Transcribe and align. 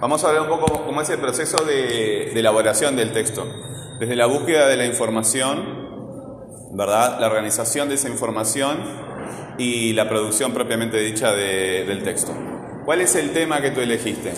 Vamos 0.00 0.22
a 0.24 0.28
hablar 0.28 0.42
un 0.42 0.48
poco 0.60 0.84
cómo 0.84 1.00
es 1.00 1.08
el 1.10 1.18
proceso 1.18 1.56
de, 1.64 2.30
de 2.34 2.40
elaboración 2.40 2.96
del 2.96 3.12
texto. 3.12 3.46
Desde 3.98 4.16
la 4.16 4.26
búsqueda 4.26 4.66
de 4.68 4.76
la 4.76 4.84
información, 4.86 6.68
¿verdad? 6.72 7.18
La 7.20 7.26
organización 7.28 7.88
de 7.88 7.94
esa 7.94 8.08
información 8.08 8.78
y 9.56 9.92
la 9.92 10.08
producción 10.08 10.52
propiamente 10.52 10.98
dicha 10.98 11.32
de- 11.32 11.84
del 11.84 12.02
texto. 12.02 12.32
¿Cuál 12.84 13.00
es 13.00 13.14
el 13.14 13.32
tema 13.32 13.60
que 13.62 13.70
tú 13.70 13.80
elegiste? 13.80 14.32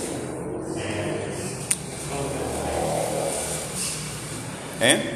¿Eh? 4.80 5.12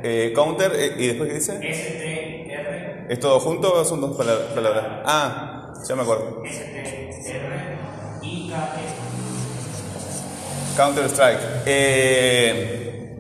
Eh, 0.03 0.33
counter, 0.35 0.73
eh, 0.75 0.95
¿y 0.97 1.07
después 1.09 1.29
qué 1.29 1.35
dice? 1.35 1.59
S-T-R. 1.61 3.07
¿Es 3.09 3.21
todo 3.21 3.41
junto 3.41 3.73
o 3.73 3.85
son 3.85 4.01
dos 4.01 4.17
palabras? 4.17 4.47
palabras? 4.55 4.85
Ah, 5.05 5.73
ya 5.89 5.95
me 5.97 6.03
acuerdo. 6.03 6.43
S-T-R-I-K-E. 6.45 7.59
Counter 10.77 11.05
Strike. 11.07 11.41
Eh, 11.67 13.17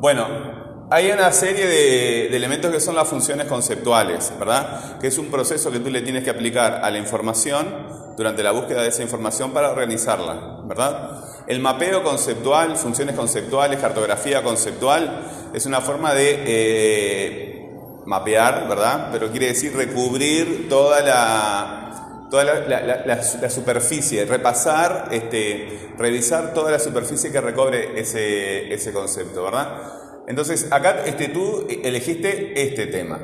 bueno, 0.00 0.86
hay 0.90 1.10
una 1.10 1.30
serie 1.32 1.66
de, 1.66 2.28
de 2.30 2.36
elementos 2.36 2.70
que 2.70 2.80
son 2.80 2.94
las 2.94 3.06
funciones 3.08 3.46
conceptuales, 3.46 4.32
¿verdad? 4.38 4.98
Que 4.98 5.08
es 5.08 5.18
un 5.18 5.26
proceso 5.26 5.70
que 5.70 5.80
tú 5.80 5.90
le 5.90 6.00
tienes 6.00 6.24
que 6.24 6.30
aplicar 6.30 6.80
a 6.82 6.90
la 6.90 6.98
información 6.98 8.14
durante 8.16 8.42
la 8.42 8.52
búsqueda 8.52 8.82
de 8.82 8.88
esa 8.88 9.02
información 9.02 9.52
para 9.52 9.70
organizarla, 9.70 10.55
¿verdad? 10.66 11.24
El 11.46 11.60
mapeo 11.60 12.02
conceptual, 12.02 12.76
funciones 12.76 13.14
conceptuales, 13.14 13.78
cartografía 13.80 14.42
conceptual, 14.42 15.50
es 15.54 15.64
una 15.66 15.80
forma 15.80 16.12
de 16.12 16.42
eh, 16.46 17.68
mapear, 18.04 18.68
¿verdad? 18.68 19.08
Pero 19.12 19.30
quiere 19.30 19.46
decir 19.46 19.74
recubrir 19.76 20.68
toda 20.68 21.00
la, 21.02 22.26
toda 22.30 22.44
la, 22.44 23.50
superficie, 23.50 24.24
repasar, 24.24 25.08
este, 25.12 25.90
revisar 25.98 26.52
toda 26.52 26.72
la 26.72 26.78
superficie 26.78 27.30
que 27.30 27.40
recobre 27.40 27.98
ese, 28.00 28.72
ese 28.72 28.92
concepto, 28.92 29.44
¿verdad? 29.44 29.92
Entonces, 30.26 30.66
acá 30.72 31.02
este, 31.06 31.28
tú 31.28 31.66
elegiste 31.84 32.60
este 32.60 32.86
tema. 32.86 33.20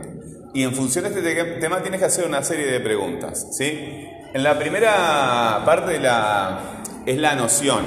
Y 0.54 0.62
en 0.62 0.74
función 0.74 1.04
de 1.04 1.10
este 1.10 1.22
te- 1.22 1.60
tema 1.60 1.80
tienes 1.82 1.98
que 1.98 2.06
hacer 2.06 2.26
una 2.26 2.42
serie 2.42 2.66
de 2.66 2.78
preguntas, 2.80 3.48
¿sí? 3.52 4.06
En 4.34 4.42
la 4.42 4.58
primera 4.58 5.62
parte 5.64 5.92
de 5.92 6.00
la, 6.00 6.81
es 7.06 7.18
la 7.18 7.34
noción. 7.34 7.84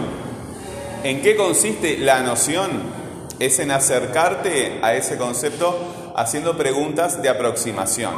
¿En 1.03 1.21
qué 1.21 1.35
consiste 1.35 1.97
la 1.97 2.21
noción? 2.21 2.69
Es 3.39 3.59
en 3.59 3.71
acercarte 3.71 4.79
a 4.81 4.95
ese 4.95 5.17
concepto 5.17 6.13
haciendo 6.15 6.57
preguntas 6.57 7.21
de 7.21 7.29
aproximación, 7.29 8.13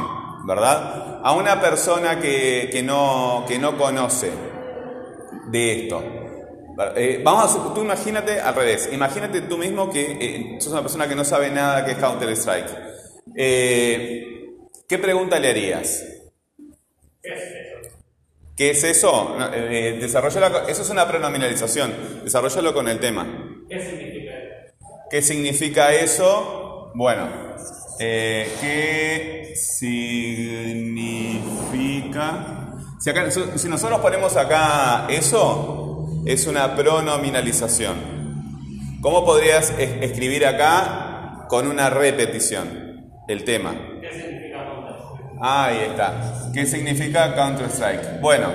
¿verdad? 0.46 1.20
A 1.22 1.32
una 1.32 1.60
persona 1.60 2.20
que, 2.20 2.70
que 2.72 2.82
no, 2.82 3.44
que 3.48 3.58
no 3.58 3.76
conoce 3.76 4.30
de 5.50 5.82
esto. 5.82 6.02
Eh, 6.94 7.20
vamos 7.24 7.56
a, 7.56 7.74
tú 7.74 7.82
imagínate 7.82 8.40
al 8.40 8.54
revés, 8.54 8.88
imagínate 8.92 9.40
tú 9.42 9.58
mismo 9.58 9.90
que 9.90 10.12
eh, 10.20 10.60
sos 10.60 10.72
una 10.72 10.82
persona 10.82 11.08
que 11.08 11.16
no 11.16 11.24
sabe 11.24 11.50
nada 11.50 11.84
que 11.84 11.92
es 11.92 11.98
Counter 11.98 12.28
Strike. 12.30 12.70
Eh, 13.34 14.56
¿Qué 14.88 14.98
pregunta 14.98 15.40
le 15.40 15.50
harías? 15.50 16.04
¿Qué 17.20 17.57
es 18.58 18.82
eso? 18.84 19.36
Eh, 19.54 19.98
eso 20.02 20.82
es 20.82 20.90
una 20.90 21.06
pronominalización. 21.06 22.22
Desarrollalo 22.24 22.74
con 22.74 22.88
el 22.88 22.98
tema. 22.98 23.26
¿Qué 23.68 23.80
significa 23.80 24.32
eso? 24.34 24.74
¿Qué 25.10 25.22
significa 25.22 25.92
eso? 25.94 26.90
Bueno, 26.94 27.28
eh, 28.00 28.50
¿qué 28.60 29.54
significa? 31.38 32.74
Si, 32.98 33.10
acá- 33.10 33.30
si 33.30 33.68
nosotros 33.68 34.00
ponemos 34.00 34.36
acá 34.36 35.06
eso, 35.08 36.06
es 36.26 36.46
una 36.46 36.74
pronominalización. 36.74 38.18
¿Cómo 39.00 39.24
podrías 39.24 39.72
es- 39.78 40.02
escribir 40.02 40.44
acá 40.46 41.46
con 41.48 41.68
una 41.68 41.88
repetición 41.90 43.06
el 43.28 43.44
tema? 43.44 43.74
Ahí 45.40 45.78
está. 45.90 46.50
¿Qué 46.52 46.66
significa 46.66 47.34
Counter-Strike? 47.34 48.20
Bueno, 48.20 48.48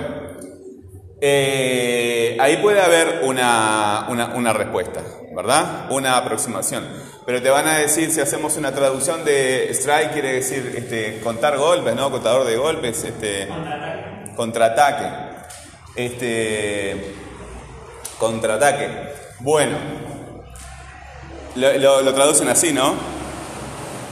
eh, 1.20 2.36
ahí 2.40 2.58
puede 2.58 2.80
haber 2.82 3.20
una, 3.24 4.06
una- 4.10 4.34
una 4.34 4.52
respuesta, 4.52 5.00
¿verdad? 5.34 5.90
Una 5.90 6.16
aproximación. 6.18 6.86
Pero 7.24 7.40
te 7.42 7.48
van 7.48 7.66
a 7.66 7.78
decir, 7.78 8.10
si 8.10 8.20
hacemos 8.20 8.56
una 8.58 8.72
traducción 8.72 9.24
de 9.24 9.70
strike, 9.70 10.12
quiere 10.12 10.32
decir 10.34 10.74
este, 10.76 11.20
contar 11.20 11.56
golpes, 11.56 11.94
¿no? 11.94 12.10
Contador 12.10 12.46
de 12.46 12.56
golpes, 12.56 13.02
este, 13.04 13.46
Contraataque. 13.48 14.34
contraataque. 14.36 15.06
Este, 15.96 17.14
contraataque. 18.18 18.88
Bueno, 19.40 19.78
lo, 21.56 21.72
lo- 21.78 22.02
lo 22.02 22.14
traducen 22.14 22.48
así, 22.48 22.72
¿no? 22.72 22.94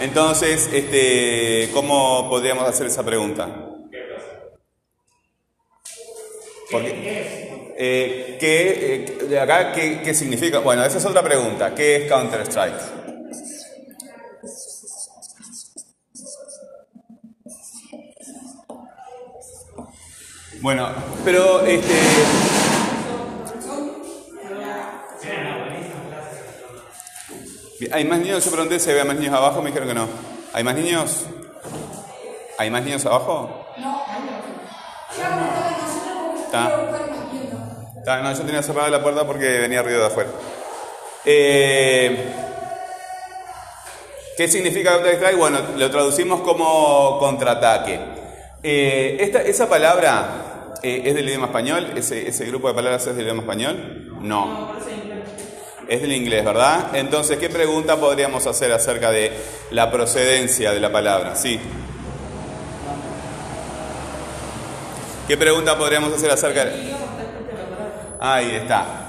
Entonces, 0.00 0.68
este, 0.72 1.70
¿cómo 1.72 2.28
podríamos 2.28 2.68
hacer 2.68 2.86
esa 2.86 3.04
pregunta? 3.04 3.48
Porque, 6.70 7.74
eh, 7.76 8.36
¿qué, 8.40 9.06
eh, 9.30 9.38
acá, 9.38 9.72
¿qué, 9.72 10.00
qué 10.02 10.14
significa? 10.14 10.60
Bueno, 10.60 10.84
esa 10.84 10.98
es 10.98 11.04
otra 11.04 11.22
pregunta. 11.22 11.74
¿Qué 11.74 11.96
es 11.96 12.08
Counter-Strike? 12.10 13.02
Bueno, 20.62 20.88
pero 21.24 21.60
este. 21.66 22.51
¿Hay 27.90 28.04
más 28.04 28.18
niños? 28.18 28.44
Yo 28.44 28.50
pregunté 28.50 28.78
si 28.78 28.90
había 28.90 29.04
más 29.04 29.16
niños 29.16 29.34
abajo, 29.34 29.60
me 29.60 29.70
dijeron 29.70 29.88
que 29.88 29.94
no. 29.94 30.08
¿Hay 30.52 30.62
más 30.62 30.74
niños? 30.74 31.24
¿Hay 32.58 32.70
más 32.70 32.84
niños 32.84 33.04
abajo? 33.06 33.66
Está. 36.44 36.70
Está, 37.98 38.20
no, 38.20 38.32
yo 38.32 38.42
tenía 38.42 38.62
cerrada 38.62 38.88
la 38.90 39.02
puerta 39.02 39.26
porque 39.26 39.60
venía 39.60 39.82
ruido 39.82 40.00
de 40.00 40.06
afuera. 40.06 40.30
Eh, 41.24 42.32
¿Qué 44.36 44.48
significa 44.48 44.92
Counter 44.92 45.14
Strike? 45.14 45.38
Bueno, 45.38 45.60
lo 45.76 45.90
traducimos 45.90 46.40
como 46.40 47.18
contraataque. 47.18 48.00
Eh, 48.62 49.16
esta, 49.20 49.42
¿Esa 49.42 49.68
palabra 49.68 50.74
eh, 50.82 51.02
es 51.04 51.14
del 51.14 51.28
idioma 51.28 51.46
español? 51.46 51.92
¿Ese, 51.96 52.28
¿Ese 52.28 52.44
grupo 52.46 52.68
de 52.68 52.74
palabras 52.74 53.06
es 53.06 53.14
del 53.14 53.24
idioma 53.24 53.42
español? 53.42 54.18
No. 54.20 54.72
Es 55.88 56.00
del 56.00 56.12
inglés, 56.12 56.44
¿verdad? 56.44 56.94
Entonces, 56.94 57.38
¿qué 57.38 57.48
pregunta 57.50 57.96
podríamos 57.96 58.46
hacer 58.46 58.72
acerca 58.72 59.10
de 59.10 59.32
la 59.70 59.90
procedencia 59.90 60.72
de 60.72 60.80
la 60.80 60.90
palabra? 60.90 61.34
Sí. 61.36 61.60
¿Qué 65.28 65.36
pregunta 65.36 65.76
podríamos 65.78 66.12
hacer 66.12 66.30
acerca 66.30 66.64
de... 66.64 66.92
Ahí 68.20 68.56
está. 68.56 69.02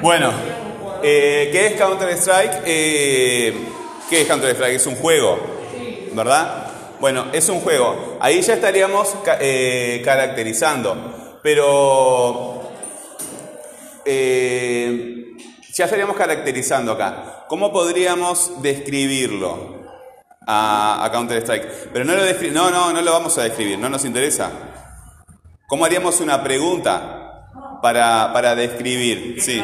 Bueno, 0.00 0.32
eh, 1.02 1.50
¿qué 1.52 1.66
es 1.66 1.72
Counter-Strike? 1.74 2.62
Eh, 2.64 3.54
¿Qué 4.08 4.22
es 4.22 4.28
Counter-Strike? 4.28 4.76
Es 4.76 4.86
un 4.86 4.96
juego, 4.96 5.38
¿verdad? 6.14 6.69
Bueno, 7.00 7.28
es 7.32 7.48
un 7.48 7.60
juego. 7.60 8.18
Ahí 8.20 8.42
ya 8.42 8.54
estaríamos 8.54 9.16
eh, 9.40 10.02
caracterizando, 10.04 11.38
pero 11.42 12.70
eh, 14.04 15.34
ya 15.72 15.84
estaríamos 15.86 16.14
caracterizando 16.14 16.92
acá. 16.92 17.46
¿Cómo 17.48 17.72
podríamos 17.72 18.60
describirlo 18.60 19.80
a, 20.46 21.08
Counter-Strike? 21.10 21.90
Pero 21.90 22.04
no 22.04 22.14
lo, 22.14 22.22
no, 22.52 22.70
no, 22.70 22.92
no 22.92 23.00
lo 23.00 23.12
vamos 23.12 23.38
a 23.38 23.44
describir, 23.44 23.78
no 23.78 23.88
nos 23.88 24.04
interesa. 24.04 24.50
¿Cómo 25.66 25.86
haríamos 25.86 26.20
una 26.20 26.42
pregunta 26.42 27.78
para, 27.80 28.30
para 28.34 28.54
describir? 28.54 29.40
Sí. 29.40 29.62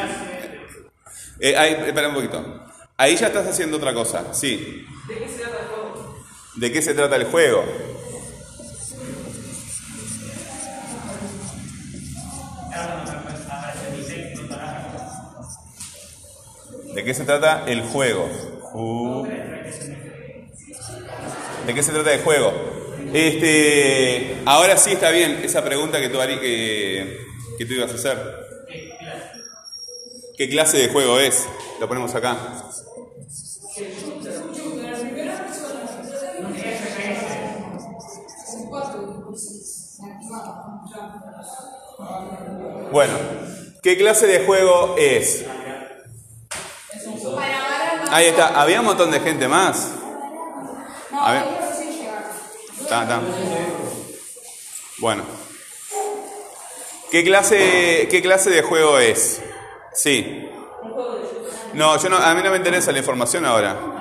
Eh, 1.39 1.55
ahí, 1.55 1.83
espera 1.85 2.07
un 2.07 2.15
poquito. 2.15 2.65
Ahí 2.97 3.15
ya 3.15 3.27
estás 3.27 3.45
haciendo 3.45 3.77
otra 3.77 3.93
cosa, 3.93 4.33
sí. 4.33 4.87
¿De 5.07 5.19
qué 5.19 5.29
se 5.29 5.37
trata 5.43 5.66
el 7.17 7.25
juego? 7.25 7.63
¿De 16.93 17.03
qué 17.03 17.13
se 17.13 17.23
trata 17.25 17.63
el 17.67 17.81
juego? 17.83 18.27
Ju- 18.73 19.27
¿De 21.65 21.73
qué 21.73 21.83
se 21.83 21.91
trata 21.91 22.13
el 22.13 22.21
juego? 22.21 22.51
Este, 23.13 24.37
ahora 24.45 24.77
sí 24.77 24.91
está 24.93 25.11
bien 25.11 25.41
esa 25.43 25.63
pregunta 25.63 25.99
que 25.99 26.09
tú, 26.09 26.19
Ari, 26.19 26.39
que, 26.39 27.19
que 27.57 27.65
tú 27.65 27.73
ibas 27.73 27.91
a 27.91 27.95
hacer. 27.95 28.17
¿Qué 30.37 30.49
clase 30.49 30.77
de 30.77 30.87
juego 30.89 31.19
es? 31.19 31.47
Lo 31.79 31.87
ponemos 31.87 32.13
acá. 32.15 32.37
Bueno, 42.97 43.13
¿qué 43.83 43.95
clase 43.95 44.25
de 44.25 44.43
juego 44.43 44.95
es? 44.97 45.45
Ahí 48.09 48.25
está, 48.25 48.59
había 48.59 48.79
un 48.79 48.87
montón 48.87 49.11
de 49.11 49.19
gente 49.19 49.47
más. 49.47 49.91
A 51.11 51.31
ver. 51.31 51.43
Ta, 52.89 53.07
ta. 53.07 53.21
Bueno. 54.97 55.21
¿Qué 57.11 57.23
clase, 57.23 58.07
¿Qué 58.09 58.19
clase 58.23 58.49
de 58.49 58.63
juego 58.63 58.97
es? 58.97 59.43
Sí. 59.93 60.49
No, 61.75 62.01
yo 62.01 62.09
no, 62.09 62.17
a 62.17 62.33
mí 62.33 62.41
no 62.41 62.49
me 62.49 62.57
interesa 62.57 62.91
la 62.91 62.97
información 62.97 63.45
ahora. 63.45 63.96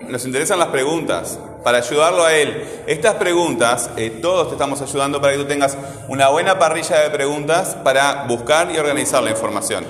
Nos 0.00 0.24
interesan 0.24 0.58
las 0.58 0.68
preguntas, 0.68 1.38
para 1.62 1.78
ayudarlo 1.78 2.24
a 2.24 2.34
él. 2.34 2.64
Estas 2.86 3.14
preguntas, 3.16 3.90
eh, 3.96 4.10
todos 4.22 4.48
te 4.48 4.54
estamos 4.54 4.80
ayudando 4.80 5.20
para 5.20 5.34
que 5.34 5.38
tú 5.40 5.46
tengas 5.46 5.76
una 6.08 6.28
buena 6.28 6.58
parrilla 6.58 7.00
de 7.00 7.10
preguntas 7.10 7.76
para 7.84 8.24
buscar 8.24 8.70
y 8.72 8.78
organizar 8.78 9.22
la 9.22 9.30
información. 9.30 9.84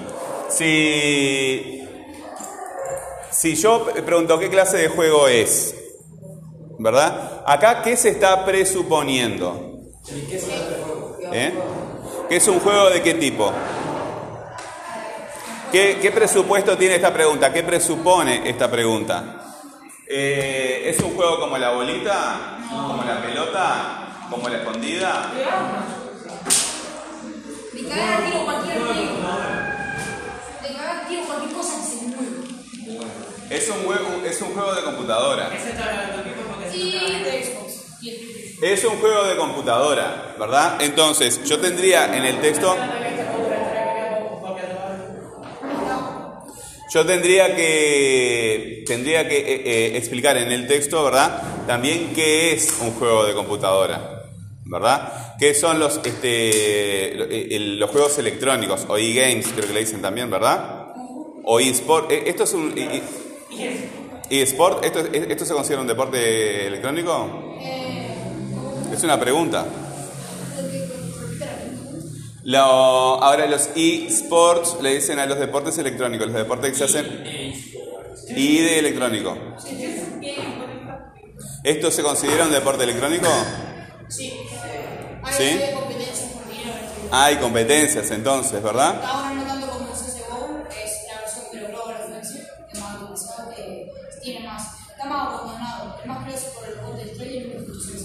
Si, 0.48 1.86
si 3.30 3.54
yo 3.54 3.86
pregunto 4.04 4.38
qué 4.38 4.50
clase 4.50 4.78
de 4.78 4.88
juego 4.88 5.28
es, 5.28 5.74
¿verdad? 6.78 7.42
Acá, 7.46 7.82
¿qué 7.82 7.96
se 7.96 8.10
está 8.10 8.44
presuponiendo? 8.44 9.78
¿Eh? 11.32 11.52
¿Qué 12.28 12.36
es 12.36 12.48
un 12.48 12.58
juego 12.60 12.90
de 12.90 13.02
qué 13.02 13.14
tipo? 13.14 13.52
¿Qué, 15.70 15.98
¿Qué, 16.02 16.10
presupuesto 16.10 16.76
tiene 16.76 16.96
esta 16.96 17.12
pregunta? 17.12 17.52
¿Qué 17.52 17.62
presupone 17.62 18.48
esta 18.48 18.68
pregunta? 18.68 19.39
Eh, 20.12 20.90
¿Es 20.90 20.98
un 21.04 21.14
juego 21.14 21.38
como 21.38 21.56
la 21.56 21.70
bolita? 21.70 22.58
¿Como 22.68 23.04
la 23.04 23.22
pelota? 23.22 24.26
¿Como 24.28 24.48
la 24.48 24.56
escondida? 24.56 25.30
De 27.72 27.88
cagar 27.88 28.24
tiro 28.24 28.44
cualquier 28.44 28.78
tiro. 28.78 28.88
De 30.62 30.74
cagar 30.74 31.06
tiro 31.06 31.22
cualquier 31.22 31.52
cosa 31.52 31.76
que 31.76 31.84
se 31.84 32.06
mueva. 32.08 33.06
Es 33.50 33.68
un, 33.68 33.84
juego, 33.84 34.08
es 34.26 34.42
un 34.42 34.52
juego 34.52 34.74
de 34.74 34.82
computadora. 34.82 35.48
El 35.48 35.54
Es 38.62 38.84
un 38.84 38.98
juego 38.98 39.24
de 39.24 39.36
computadora, 39.36 40.34
¿verdad? 40.40 40.82
Entonces, 40.82 41.44
yo 41.44 41.60
tendría 41.60 42.16
en 42.16 42.24
el 42.24 42.40
texto... 42.40 42.76
Yo 46.92 47.06
tendría 47.06 47.54
que, 47.54 48.82
tendría 48.84 49.28
que 49.28 49.38
eh, 49.38 49.62
eh, 49.64 49.96
explicar 49.96 50.36
en 50.36 50.50
el 50.50 50.66
texto, 50.66 51.04
¿verdad? 51.04 51.64
También 51.64 52.12
qué 52.12 52.52
es 52.52 52.78
un 52.80 52.90
juego 52.90 53.24
de 53.24 53.32
computadora, 53.32 54.24
¿verdad? 54.64 55.36
¿Qué 55.38 55.54
son 55.54 55.78
los, 55.78 56.00
este, 56.04 57.54
eh, 57.54 57.58
los 57.60 57.90
juegos 57.90 58.18
electrónicos 58.18 58.86
o 58.88 58.98
e-games, 58.98 59.46
creo 59.54 59.68
que 59.68 59.72
le 59.72 59.80
dicen 59.80 60.02
también, 60.02 60.28
¿verdad? 60.30 60.88
O 61.44 61.60
e-sport. 61.60 62.10
¿Esto 62.10 62.42
es 62.42 62.52
un 62.54 62.76
e- 62.76 63.02
e-sport? 64.28 64.84
¿Esto, 64.84 64.98
¿Esto 65.12 65.44
se 65.44 65.54
considera 65.54 65.82
un 65.82 65.86
deporte 65.86 66.66
electrónico? 66.66 67.56
Es 68.92 69.04
una 69.04 69.18
pregunta. 69.20 69.64
Lo- 72.44 73.22
ahora 73.22 73.46
los 73.46 73.68
eSports 73.74 74.78
le 74.82 74.94
dicen 74.94 75.18
a 75.18 75.26
los 75.26 75.38
deportes 75.38 75.76
electrónicos, 75.78 76.26
los 76.28 76.36
deportes 76.36 76.70
que 76.72 76.76
se 76.78 76.84
hacen 76.84 77.24
y 78.28 78.58
de 78.58 78.78
electrónico. 78.78 79.36
¿Esto 81.64 81.90
se 81.90 82.02
considera 82.02 82.44
un 82.44 82.50
deporte 82.52 82.84
electrónico? 82.84 83.28
Sí. 84.08 84.40
Hay 85.22 85.34
¿Sí? 85.34 85.44
hay 85.62 85.74
competencias 85.74 86.30
por 86.32 86.48
dinero. 86.48 86.72
Hay 87.12 87.36
competencias 87.36 88.10
entonces, 88.10 88.62
¿verdad? 88.62 89.02
Ahora 89.04 89.34
no 89.34 89.44
tanto 89.44 89.68
como 89.68 89.86
CSGO, 89.92 90.64
es 90.70 90.92
la 91.08 91.20
versión 91.20 91.44
de 91.52 91.68
Global 91.68 91.96
Offensive, 92.06 92.46
que 92.72 92.78
más 92.80 93.02
utilizada, 93.02 93.54
que 93.54 93.90
tiene 94.22 94.46
más, 94.46 94.62
está 94.90 95.04
más 95.04 95.28
abandonado, 95.28 95.96
es 96.00 96.06
más 96.06 96.24
creado 96.24 96.40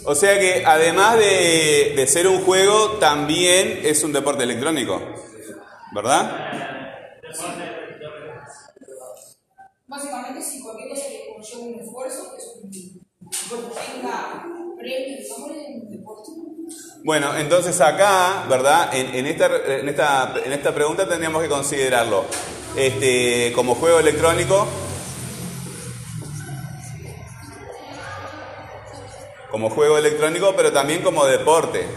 O 0.06 0.14
sea 0.16 0.40
que 0.40 0.64
además 0.66 1.18
de, 1.18 1.94
de 1.96 2.08
ser 2.08 2.28
un 2.28 2.44
juego, 2.44 2.92
también 3.00 3.82
es 3.84 4.04
un 4.04 4.14
deporte 4.14 4.44
electrónico, 4.44 5.02
¿verdad? 5.94 6.52
Básicamente, 9.88 10.42
si 10.42 10.62
cualquier 10.62 10.90
cosa 10.90 11.04
que 11.08 11.34
conlleve 11.34 11.74
un 11.74 11.80
esfuerzo, 11.82 12.32
que 12.32 12.38
es 12.38 12.52
un 12.62 13.06
tenga 13.74 14.46
premios, 14.78 15.30
un 15.38 15.92
deporte. 15.92 16.32
Bueno, 17.04 17.36
entonces 17.38 17.80
acá, 17.82 18.46
¿verdad? 18.50 18.96
En, 18.96 19.16
en 19.16 19.28
esta, 19.28 19.48
en, 19.48 19.90
esta, 19.90 20.34
en 20.44 20.54
esta 20.54 20.74
pregunta 20.74 21.08
tendríamos 21.08 21.42
que 21.42 21.50
considerarlo 21.50 22.26
este, 22.76 23.52
como 23.54 23.76
juego 23.76 24.00
electrónico, 24.00 24.68
como 29.56 29.70
juego 29.70 29.98
electrónico, 29.98 30.54
pero 30.54 30.74
también 30.74 31.02
como 31.02 31.26
deporte. 31.26 31.88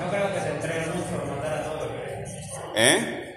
No 0.00 0.10
creo 0.10 0.32
que 0.32 0.40
se 0.40 0.48
entreguen 0.48 0.88
mucho 0.94 1.10
por 1.10 1.26
matar 1.36 1.52
a 1.52 1.64
todos 1.64 1.80
los 1.82 1.90
que. 1.90 2.24
¿Eh? 2.74 3.34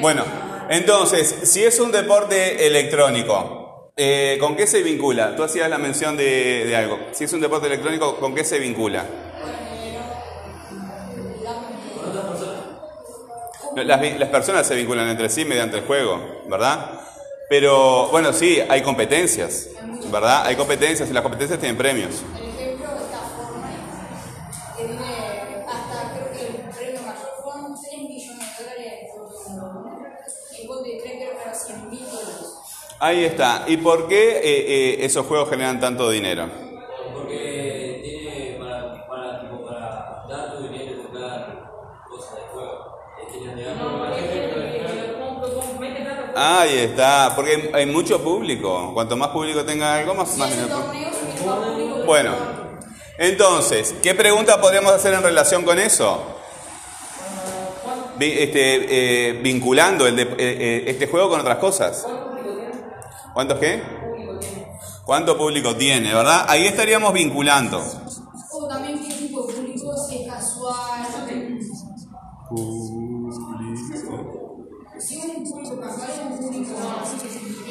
Bueno, 0.00 0.24
entonces, 0.70 1.40
si 1.42 1.62
es 1.62 1.78
un 1.78 1.92
deporte 1.92 2.66
electrónico, 2.66 3.92
eh, 3.98 4.38
¿con 4.40 4.56
qué 4.56 4.66
se 4.66 4.82
vincula? 4.82 5.36
Tú 5.36 5.42
hacías 5.42 5.68
la 5.68 5.76
mención 5.76 6.16
de, 6.16 6.64
de 6.64 6.74
algo. 6.74 6.98
Si 7.12 7.24
es 7.24 7.32
un 7.34 7.42
deporte 7.42 7.66
electrónico, 7.66 8.16
¿con 8.16 8.34
qué 8.34 8.44
se 8.44 8.58
vincula? 8.60 9.04
Las, 13.76 14.00
vi- 14.00 14.16
las 14.18 14.30
personas 14.30 14.66
se 14.66 14.74
vinculan 14.74 15.06
entre 15.10 15.28
sí 15.28 15.44
mediante 15.44 15.76
el 15.76 15.84
juego, 15.84 16.18
¿verdad? 16.48 16.98
Pero 17.52 18.08
bueno, 18.08 18.32
sí, 18.32 18.62
hay 18.66 18.80
competencias, 18.80 19.68
¿verdad? 20.10 20.46
Hay 20.46 20.56
competencias 20.56 21.10
y 21.10 21.12
las 21.12 21.22
competencias 21.22 21.60
tienen 21.60 21.76
premios. 21.76 22.22
El 22.34 22.48
ejemplo 22.48 22.86
está 22.96 23.18
Fortnite, 23.36 24.78
que 24.78 24.84
tiene 24.86 25.66
hasta, 25.68 26.14
creo 26.14 26.32
que 26.32 26.46
el 26.46 26.70
premio 26.70 27.02
mayor 27.02 27.28
fueron 27.42 27.74
3 27.78 27.98
millones 28.08 28.56
de 28.56 28.64
dólares 28.64 29.10
por 29.14 29.52
uno. 29.52 30.02
Y 30.58 30.66
vos 30.66 30.82
de 30.82 30.98
3 31.02 31.12
creo 31.12 31.36
que 31.36 31.42
era 31.42 31.54
100 31.54 31.90
mil 31.90 32.06
dólares. 32.06 32.54
Ahí 32.98 33.24
está. 33.26 33.64
¿Y 33.66 33.76
por 33.76 34.08
qué 34.08 34.30
eh, 34.38 34.42
eh, 34.44 35.04
esos 35.04 35.26
juegos 35.26 35.50
generan 35.50 35.78
tanto 35.78 36.08
dinero? 36.08 36.48
Porque 37.12 38.00
tiene 38.02 38.56
para, 38.58 39.06
para, 39.06 39.40
tipo, 39.42 39.62
para 39.66 40.24
dar 40.26 40.56
tu 40.56 40.62
dinero 40.62 40.90
y 40.90 41.02
comprar 41.02 41.70
cosas 42.08 42.34
de 42.34 42.42
juego. 42.50 42.96
Es 43.20 43.30
que 43.30 43.54
le 43.54 43.62
dan 43.62 43.78
por 43.78 44.08
la 44.08 44.16
gente, 44.16 44.52
Ahí 46.44 46.78
está, 46.78 47.32
porque 47.36 47.70
hay- 47.72 47.86
mucho 47.86 48.20
público. 48.22 48.90
Cuanto 48.94 49.16
más 49.16 49.28
público 49.28 49.64
tenga 49.64 49.94
algo, 49.94 50.14
más, 50.14 50.30
público. 50.30 52.04
Bueno, 52.04 52.34
entonces, 53.16 53.94
¿qué 54.02 54.14
pregunta 54.14 54.60
podríamos 54.60 54.92
hacer 54.92 55.14
en 55.14 55.22
relación 55.22 55.62
con 55.64 55.78
eso? 55.78 56.20
Este, 58.18 59.28
eh, 59.28 59.32
vinculando 59.34 60.06
el 60.06 60.16
de- 60.16 60.22
eh, 60.22 60.36
eh, 60.38 60.84
este 60.86 61.06
juego 61.06 61.28
con 61.30 61.40
otras 61.40 61.58
cosas. 61.58 62.04
¿Cuántos 63.34 63.58
qué? 63.58 63.82
¿Cuánto 65.04 65.36
público 65.36 65.74
tiene, 65.76 66.12
verdad? 66.12 66.44
Ahí 66.48 66.66
estaríamos 66.66 67.12
vinculando. 67.12 67.84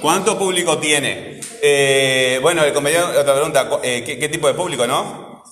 ¿Cuánto 0.01 0.38
público 0.38 0.79
tiene? 0.79 1.39
Eh, 1.62 2.39
bueno, 2.41 2.63
el 2.63 2.74
compañero, 2.74 3.08
otra 3.10 3.36
pregunta, 3.36 3.70
eh, 3.84 4.03
¿qué, 4.03 4.17
qué 4.17 4.29
tipo 4.29 4.48
de 4.48 4.55
público, 4.55 4.88
no? 4.88 5.43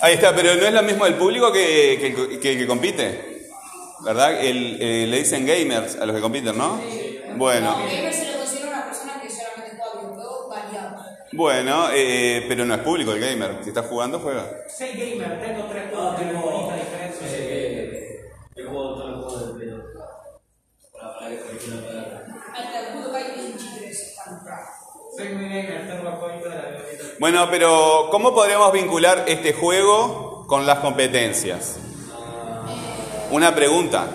Ahí 0.00 0.14
está, 0.14 0.34
pero 0.34 0.54
no 0.56 0.66
es 0.66 0.72
lo 0.72 0.82
mismo 0.82 1.04
el 1.04 1.14
público 1.14 1.52
que, 1.52 2.38
que, 2.40 2.56
que 2.56 2.66
compite, 2.66 3.50
¿verdad? 4.02 4.42
El, 4.42 4.78
eh, 4.80 5.06
le 5.06 5.18
dicen 5.18 5.44
gamers 5.44 5.96
a 5.96 6.06
los 6.06 6.16
que 6.16 6.22
compiten, 6.22 6.56
¿no? 6.56 6.80
Bueno, 7.36 7.76
bueno, 11.32 11.88
eh, 11.92 12.44
pero 12.48 12.64
no 12.64 12.74
es 12.74 12.80
público 12.80 13.12
el 13.12 13.20
gamer. 13.20 13.58
Si 13.62 13.68
está 13.70 13.82
jugando, 13.82 14.18
juega. 14.18 14.44
Soy 14.76 14.88
gamer, 14.92 15.40
tengo 15.40 15.64
tres 15.66 15.90
juegos 15.90 16.18
de 16.18 16.32
bonita 16.32 16.74
diferencia. 16.76 17.26
Eh, 17.30 18.20
Yo 18.56 18.68
juego 18.68 18.94
todos 18.96 19.10
los 19.10 19.24
juegos 19.24 19.46
de 19.48 19.54
Play 19.54 19.68
2. 19.70 19.80
Para, 20.92 21.14
para 21.18 21.30
que 21.30 21.36
funcione 21.36 21.82
para 21.82 22.20
Hasta 22.52 22.70
che 22.72 22.76
hai 22.76 22.92
23 22.92 24.16
Soy 25.16 25.28
muy 25.34 25.44
gamer, 25.48 25.88
tengo 25.88 26.08
apoyo 26.08 26.48
de 26.48 26.56
la 26.56 26.62
biblioteca. 26.70 27.04
Bueno, 27.20 27.48
pero 27.50 28.08
¿cómo 28.10 28.34
podríamos 28.34 28.72
vincular 28.72 29.24
este 29.28 29.52
juego 29.52 30.46
con 30.46 30.66
las 30.66 30.78
competencias? 30.80 31.78
Una 33.30 33.54
pregunta. 33.54 34.06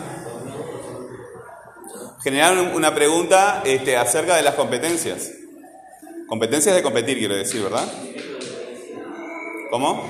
Generar 2.23 2.53
un- 2.57 2.73
una 2.75 2.93
pregunta 2.93 3.61
este, 3.65 3.95
acerca 3.97 4.35
de 4.35 4.41
las 4.41 4.55
competencias. 4.55 5.31
Competencias 6.27 6.75
de 6.75 6.81
competir, 6.81 7.19
quiero 7.19 7.35
decir, 7.35 7.61
¿verdad? 7.61 7.87
¿Cómo? 9.69 10.03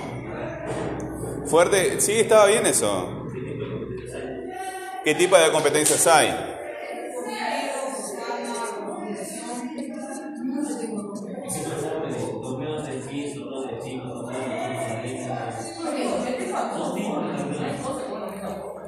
Fuerte, 1.45 1.99
sí, 1.99 2.13
estaba 2.13 2.45
bien 2.45 2.65
eso. 2.65 3.27
¿Qué 5.03 5.13
tipo 5.15 5.37
de 5.37 5.51
competencias 5.51 6.07
hay? 6.07 6.33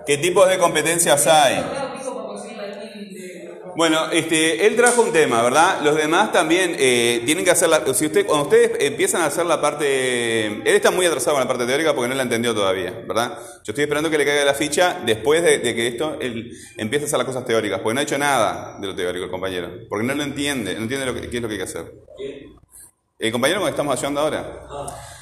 ¿Qué 0.06 0.18
tipos 0.18 0.48
de 0.48 0.58
competencias 0.58 1.28
hay? 1.28 1.77
Bueno, 3.78 4.10
este, 4.12 4.66
él 4.66 4.76
trajo 4.76 5.04
un 5.04 5.14
tema, 5.14 5.44
¿verdad? 5.44 5.82
Los 5.84 5.96
demás 5.96 6.32
también 6.32 6.76
eh, 6.80 7.22
tienen 7.26 7.46
que 7.46 7.52
hacer 7.52 7.70
la... 7.70 7.84
Si 7.94 8.08
usted, 8.08 8.26
cuando 8.26 8.46
ustedes 8.46 8.72
empiezan 8.80 9.22
a 9.22 9.28
hacer 9.28 9.46
la 9.46 9.62
parte... 9.62 10.48
Él 10.48 10.64
está 10.66 10.90
muy 10.90 11.06
atrasado 11.06 11.36
con 11.36 11.44
la 11.44 11.48
parte 11.48 11.68
teórica 11.68 11.94
porque 11.94 12.10
no 12.10 12.16
la 12.16 12.24
entendió 12.24 12.56
todavía, 12.56 13.04
¿verdad? 13.08 13.38
Yo 13.64 13.74
estoy 13.74 13.84
esperando 13.84 14.10
que 14.10 14.18
le 14.18 14.26
caiga 14.26 14.46
la 14.46 14.56
ficha 14.56 15.00
después 15.06 15.44
de, 15.44 15.60
de 15.60 15.76
que 15.76 15.86
esto, 15.86 16.18
él 16.20 16.58
empiece 16.76 17.06
a 17.06 17.08
hacer 17.08 17.20
las 17.20 17.28
cosas 17.28 17.46
teóricas, 17.46 17.80
porque 17.82 17.94
no 17.94 18.00
ha 18.00 18.04
hecho 18.04 18.18
nada 18.18 18.80
de 18.82 18.88
lo 18.88 18.96
teórico 18.96 19.26
el 19.26 19.30
compañero, 19.30 19.70
porque 19.88 20.08
no 20.08 20.16
lo 20.16 20.24
entiende, 20.24 20.74
no 20.74 20.82
entiende 20.82 21.06
lo 21.06 21.14
que, 21.14 21.30
qué 21.30 21.38
es 21.38 21.44
lo 21.44 21.48
que 21.48 21.54
hay 21.54 21.60
que 21.60 21.64
hacer. 21.64 21.86
El 23.20 23.32
compañero 23.32 23.64
que 23.64 23.70
estamos 23.70 23.96
ayudando 23.96 24.22
ahora. 24.22 24.60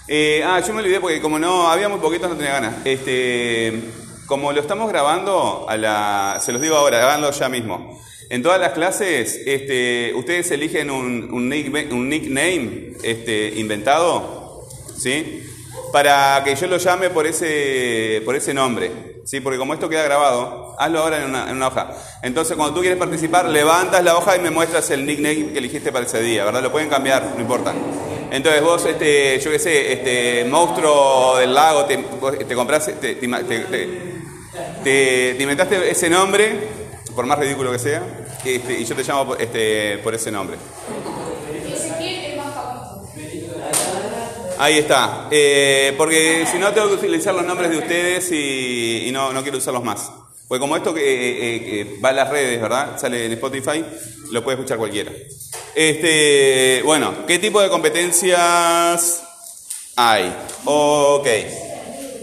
Eh, 0.08 0.42
ah, 0.46 0.62
yo 0.66 0.74
me 0.74 0.80
olvidé 0.80 1.02
porque 1.02 1.20
como 1.20 1.38
no 1.38 1.68
había 1.68 1.90
muy 1.90 2.00
poquitos 2.00 2.30
no 2.30 2.38
tenía 2.38 2.54
ganas. 2.54 2.76
Este, 2.86 3.82
como 4.28 4.54
lo 4.54 4.62
estamos 4.62 4.90
grabando 4.90 5.66
a 5.68 5.76
la, 5.76 6.38
se 6.40 6.54
los 6.54 6.62
digo 6.62 6.78
ahora, 6.78 7.04
háganlo 7.04 7.32
ya 7.32 7.50
mismo. 7.50 8.00
En 8.30 8.42
todas 8.42 8.60
las 8.60 8.72
clases, 8.72 9.40
este, 9.46 10.14
ustedes 10.16 10.50
eligen 10.52 10.90
un, 10.90 11.30
un, 11.32 11.50
nick- 11.50 11.92
un 11.92 12.10
nickname 12.10 12.94
este, 13.04 13.54
inventado, 13.56 14.66
¿sí? 14.98 15.44
Para 15.92 16.42
que 16.44 16.56
yo 16.56 16.68
lo 16.68 16.78
llame 16.78 17.10
por 17.10 17.28
ese, 17.28 18.22
por 18.26 18.36
ese 18.36 18.54
nombre, 18.54 18.92
¿sí? 19.26 19.40
Porque 19.42 19.58
como 19.60 19.74
esto 19.74 19.88
queda 19.88 20.04
grabado, 20.04 20.76
hazlo 20.80 21.00
ahora 21.00 21.20
en 21.24 21.30
una, 21.30 21.50
en 21.50 21.56
una 21.58 21.68
hoja. 21.68 21.94
Entonces, 22.24 22.58
cuando 22.58 22.74
tú 22.74 22.82
quieres 22.82 22.98
participar, 22.98 23.48
levantas 23.48 24.04
la 24.04 24.18
hoja 24.18 24.36
y 24.36 24.40
me 24.40 24.50
muestras 24.50 24.90
el 24.90 25.06
nickname 25.06 25.52
que 25.54 25.60
eligiste 25.60 25.92
para 25.92 26.06
ese 26.06 26.22
día, 26.22 26.44
¿verdad? 26.46 26.64
Lo 26.64 26.72
pueden 26.72 26.90
cambiar, 26.90 27.34
no 27.36 27.42
importa. 27.42 27.74
Entonces 28.32 28.62
vos, 28.64 28.84
este, 28.86 29.40
yo 29.40 29.52
qué 29.52 29.60
sé, 29.60 29.94
este 29.94 30.46
monstruo 30.46 31.38
del 31.38 31.54
lago, 31.54 31.86
te, 31.86 31.98
te- 31.98 32.56
te- 32.56 33.90
te- 34.84 35.34
te 35.36 35.44
inventaste 35.44 35.90
ese 35.92 36.10
nombre, 36.10 36.85
por 37.16 37.26
más 37.26 37.40
ridículo 37.40 37.72
que 37.72 37.80
sea, 37.80 38.04
este, 38.44 38.80
y 38.80 38.86
yo 38.86 38.96
te 38.96 39.04
llamo 39.04 39.36
este, 39.36 40.00
por 40.00 40.14
ese 40.14 40.32
nombre. 40.32 40.58
Ahí 44.58 44.78
está. 44.80 45.28
Eh, 45.32 45.94
porque 45.98 46.46
si 46.50 46.58
no 46.58 46.72
tengo 46.74 46.88
que 46.90 46.94
utilizar 46.96 47.34
los 47.34 47.46
nombres 47.46 47.70
de 47.70 47.78
ustedes 47.78 48.32
y, 48.32 49.08
y 49.08 49.12
no, 49.12 49.34
no 49.34 49.42
quiero 49.42 49.58
usarlos 49.58 49.84
más. 49.84 50.12
Pues 50.48 50.62
como 50.62 50.78
esto 50.78 50.94
que 50.94 51.02
eh, 51.02 51.82
eh, 51.82 52.00
va 52.04 52.10
a 52.10 52.14
las 52.14 52.30
redes, 52.30 52.62
¿verdad? 52.62 53.00
Sale 53.00 53.26
en 53.26 53.34
Spotify, 53.34 53.84
lo 54.32 54.44
puede 54.44 54.58
escuchar 54.58 54.78
cualquiera. 54.78 55.12
Este, 55.74 56.82
bueno, 56.86 57.26
¿qué 57.26 57.40
tipo 57.40 57.62
de 57.62 57.70
competencias 57.70 59.24
hay? 59.96 60.34
Ok. 60.66 61.28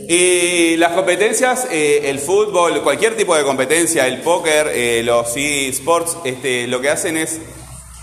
Y 0.08 0.76
las 0.76 0.92
competencias, 0.92 1.68
eh, 1.70 2.02
el 2.04 2.18
fútbol, 2.18 2.82
cualquier 2.82 3.16
tipo 3.16 3.36
de 3.36 3.44
competencia, 3.44 4.06
el 4.06 4.20
póker, 4.20 4.68
eh, 4.68 5.02
los 5.04 5.36
eSports, 5.36 6.18
este, 6.24 6.66
lo 6.66 6.80
que 6.80 6.90
hacen 6.90 7.16
es 7.16 7.40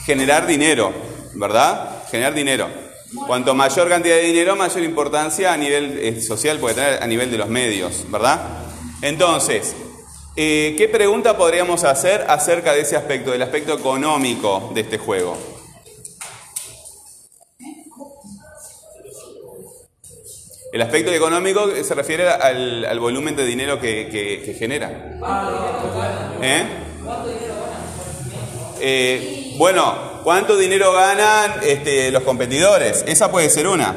generar 0.06 0.48
dinero, 0.48 0.94
¿verdad? 1.34 2.04
Generar 2.10 2.34
dinero. 2.34 2.70
Cuanto 3.28 3.54
mayor 3.54 3.90
cantidad 3.90 4.16
de 4.16 4.22
dinero, 4.22 4.56
mayor 4.56 4.84
importancia 4.84 5.52
a 5.52 5.58
nivel 5.58 6.00
eh, 6.00 6.22
social 6.22 6.60
puede 6.60 6.76
tener, 6.76 7.04
a 7.04 7.08
nivel 7.08 7.32
de 7.32 7.38
los 7.38 7.50
medios, 7.50 8.06
¿verdad? 8.10 8.42
Entonces, 9.02 9.76
¿qué 10.36 10.90
pregunta 10.92 11.36
podríamos 11.38 11.84
hacer 11.84 12.26
acerca 12.30 12.74
de 12.74 12.82
ese 12.82 12.96
aspecto, 12.96 13.32
del 13.32 13.42
aspecto 13.42 13.74
económico 13.74 14.72
de 14.74 14.82
este 14.82 14.98
juego? 14.98 15.59
El 20.72 20.82
aspecto 20.84 21.12
económico 21.12 21.68
se 21.84 21.96
refiere 21.96 22.30
al, 22.30 23.00
volumen 23.00 23.36
de 23.36 23.44
dinero 23.46 23.80
que, 23.80 24.08
que- 24.46 24.54
genera. 24.54 25.18
¿Eh? 26.42 26.64
Eh, 28.82 29.56
bueno, 29.58 30.22
¿cuánto 30.24 30.56
dinero 30.58 30.94
ganan 30.94 31.56
este, 31.64 32.12
los 32.12 32.24
competidores? 32.24 33.04
Esa 33.08 33.32
puede 33.32 33.50
ser 33.50 33.68
una. 33.68 33.96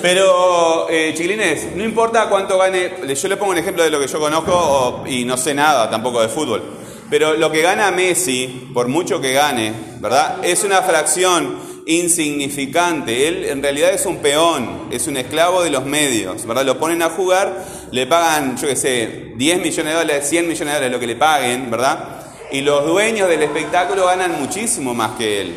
Pero, 0.00 0.71
eh, 0.94 1.14
chiquilines, 1.14 1.74
no 1.74 1.82
importa 1.82 2.28
cuánto 2.28 2.58
gane, 2.58 2.90
yo 3.14 3.28
le 3.28 3.38
pongo 3.38 3.52
un 3.52 3.58
ejemplo 3.58 3.82
de 3.82 3.88
lo 3.88 3.98
que 3.98 4.06
yo 4.06 4.20
conozco 4.20 5.04
y 5.06 5.24
no 5.24 5.38
sé 5.38 5.54
nada 5.54 5.88
tampoco 5.88 6.20
de 6.20 6.28
fútbol, 6.28 6.62
pero 7.08 7.32
lo 7.32 7.50
que 7.50 7.62
gana 7.62 7.90
Messi, 7.90 8.68
por 8.74 8.88
mucho 8.88 9.18
que 9.18 9.32
gane, 9.32 9.72
¿verdad? 10.00 10.44
Es 10.44 10.64
una 10.64 10.82
fracción 10.82 11.56
insignificante. 11.86 13.26
Él 13.26 13.46
en 13.46 13.62
realidad 13.62 13.94
es 13.94 14.04
un 14.04 14.18
peón, 14.18 14.88
es 14.90 15.06
un 15.06 15.16
esclavo 15.16 15.62
de 15.62 15.70
los 15.70 15.86
medios, 15.86 16.46
¿verdad? 16.46 16.64
Lo 16.64 16.78
ponen 16.78 17.00
a 17.02 17.08
jugar, 17.08 17.64
le 17.90 18.06
pagan, 18.06 18.58
yo 18.58 18.68
qué 18.68 18.76
sé, 18.76 19.32
10 19.36 19.62
millones 19.62 19.92
de 19.94 19.98
dólares, 19.98 20.28
100 20.28 20.46
millones 20.46 20.66
de 20.66 20.74
dólares, 20.74 20.92
lo 20.92 21.00
que 21.00 21.06
le 21.06 21.16
paguen, 21.16 21.70
¿verdad? 21.70 22.26
Y 22.50 22.60
los 22.60 22.86
dueños 22.86 23.30
del 23.30 23.42
espectáculo 23.42 24.04
ganan 24.04 24.38
muchísimo 24.38 24.92
más 24.92 25.12
que 25.12 25.40
él. 25.40 25.54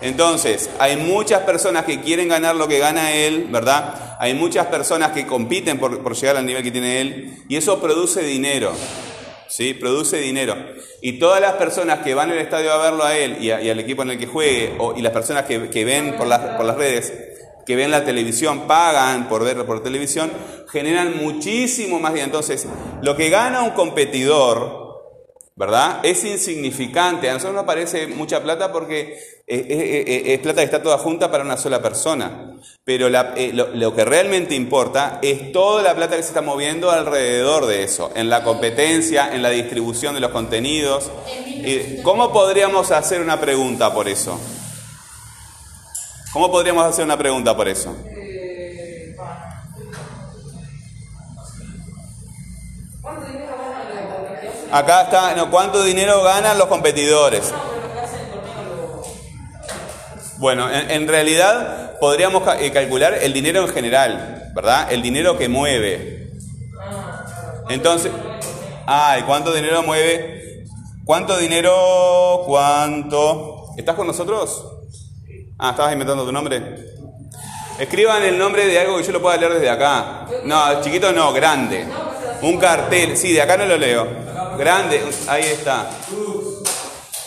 Entonces, 0.00 0.70
hay 0.78 0.96
muchas 0.96 1.42
personas 1.42 1.84
que 1.84 2.00
quieren 2.00 2.28
ganar 2.28 2.54
lo 2.56 2.68
que 2.68 2.78
gana 2.78 3.12
él, 3.12 3.48
¿verdad? 3.50 4.16
Hay 4.20 4.34
muchas 4.34 4.66
personas 4.66 5.12
que 5.12 5.26
compiten 5.26 5.78
por, 5.78 6.02
por 6.02 6.14
llegar 6.14 6.36
al 6.36 6.46
nivel 6.46 6.62
que 6.62 6.70
tiene 6.70 7.00
él 7.00 7.36
y 7.48 7.56
eso 7.56 7.80
produce 7.80 8.22
dinero, 8.22 8.72
¿sí? 9.48 9.74
Produce 9.74 10.18
dinero. 10.18 10.56
Y 11.02 11.18
todas 11.18 11.40
las 11.40 11.54
personas 11.54 12.00
que 12.00 12.14
van 12.14 12.30
al 12.30 12.38
estadio 12.38 12.72
a 12.72 12.78
verlo 12.78 13.04
a 13.04 13.16
él 13.16 13.38
y, 13.40 13.50
al 13.50 13.78
equipo 13.80 14.02
en 14.02 14.10
el 14.10 14.18
que 14.18 14.26
juegue, 14.26 14.74
o- 14.78 14.94
y 14.96 15.02
las 15.02 15.12
personas 15.12 15.44
que, 15.44 15.68
que 15.68 15.84
ven 15.84 16.16
por 16.16 16.26
las, 16.26 16.40
por 16.56 16.64
las 16.64 16.76
redes, 16.76 17.12
que 17.66 17.76
ven 17.76 17.90
la 17.90 18.04
televisión, 18.04 18.66
pagan 18.66 19.28
por 19.28 19.44
verlo 19.44 19.66
por 19.66 19.82
televisión, 19.82 20.30
generan 20.70 21.16
muchísimo 21.18 21.98
más 22.00 22.12
dinero. 22.14 22.26
Entonces, 22.26 22.66
lo 23.02 23.14
que 23.16 23.30
gana 23.30 23.62
un 23.62 23.70
competidor, 23.70 24.87
¿verdad? 25.58 25.98
Es 26.04 26.22
insignificante. 26.24 27.28
A 27.28 27.32
nosotros 27.34 27.56
nos 27.56 27.64
parece 27.64 28.06
mucha 28.06 28.40
plata 28.42 28.70
porque 28.70 29.18
es, 29.44 29.60
es- 29.68 30.08
es- 30.08 30.26
es 30.28 30.38
plata 30.38 30.60
que 30.60 30.66
está 30.66 30.80
toda 30.82 30.98
junta 30.98 31.30
para 31.32 31.42
una 31.42 31.56
sola 31.56 31.82
persona. 31.82 32.54
Pero 32.84 33.08
la- 33.10 33.34
eh, 33.36 33.50
lo, 33.52 33.66
lo 33.74 33.92
que 33.94 34.04
realmente 34.04 34.54
importa 34.54 35.18
es 35.20 35.50
toda 35.50 35.82
la 35.82 35.96
plata 35.96 36.16
que 36.16 36.22
se 36.22 36.28
está 36.28 36.42
moviendo 36.42 36.90
alrededor 36.92 37.66
de 37.66 37.82
eso, 37.82 38.12
en 38.14 38.30
la 38.30 38.44
competencia, 38.44 39.34
en 39.34 39.42
la 39.42 39.50
distribución 39.50 40.14
de 40.14 40.20
los 40.20 40.30
contenidos. 40.30 41.10
¿Cómo 42.04 42.32
podríamos 42.32 42.92
hacer 42.92 43.20
una 43.20 43.40
pregunta 43.40 43.92
por 43.92 44.08
eso? 44.08 44.40
¿Cómo 46.32 46.50
podríamos 46.52 46.84
hacer 46.84 47.04
una 47.04 47.18
pregunta 47.18 47.56
por 47.56 47.66
eso? 47.68 47.96
Acá 54.70 55.02
está, 55.02 55.34
no, 55.34 55.50
¿cuánto 55.50 55.82
dinero 55.82 56.22
ganan 56.22 56.58
los 56.58 56.66
competidores? 56.66 57.52
Bueno, 60.36 60.70
en, 60.70 61.08
realidad 61.08 61.98
podríamos 61.98 62.42
eh, 62.60 62.70
calcular 62.70 63.14
el 63.14 63.32
dinero 63.32 63.62
en 63.62 63.68
general, 63.70 64.52
¿verdad? 64.54 64.92
El 64.92 65.02
dinero 65.02 65.38
que 65.38 65.48
mueve. 65.48 66.30
Entonces, 67.70 68.12
ay, 68.86 69.22
¿cuánto 69.22 69.52
dinero 69.52 69.82
mueve? 69.82 70.64
¿Cuánto 71.04 71.38
dinero? 71.38 72.42
¿Cuánto? 72.46 73.72
¿Estás 73.76 73.96
con 73.96 74.06
nosotros? 74.06 74.64
Ah, 75.58 75.70
estabas 75.70 75.92
inventando 75.92 76.24
tu 76.24 76.32
nombre. 76.32 76.98
Escriban 77.78 78.22
el 78.22 78.38
nombre 78.38 78.66
de 78.66 78.78
algo 78.78 78.98
que 78.98 79.04
yo 79.04 79.12
lo 79.12 79.22
pueda 79.22 79.36
leer 79.38 79.54
desde 79.54 79.70
acá. 79.70 80.26
No, 80.44 80.82
chiquito 80.82 81.10
no, 81.12 81.32
grande. 81.32 81.86
Un 82.42 82.58
cartel. 82.58 83.16
Sí, 83.16 83.32
de 83.32 83.42
acá 83.42 83.56
no 83.56 83.66
lo 83.66 83.76
leo. 83.76 84.06
grande, 84.56 85.02
ahí 85.26 85.44
está. 85.44 85.90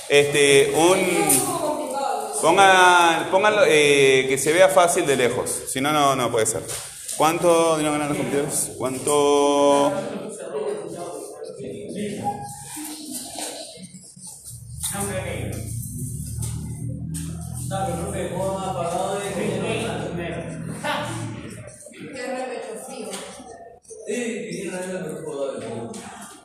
Este, 0.09 0.73
un, 0.75 0.99
pongan, 2.41 3.29
pónganlo, 3.31 3.63
eh, 3.65 4.25
que 4.27 4.37
se 4.37 4.51
vea 4.51 4.67
fácil 4.67 5.05
de 5.05 5.15
lejos, 5.15 5.49
si 5.71 5.79
no, 5.79 5.93
no, 5.93 6.15
no 6.15 6.29
puede 6.29 6.45
ser. 6.45 6.63
¿Cuánto 7.17 7.77
dinero 7.77 7.93
ganan 7.93 8.09
los? 8.09 8.71
¿Cuánto? 8.77 9.93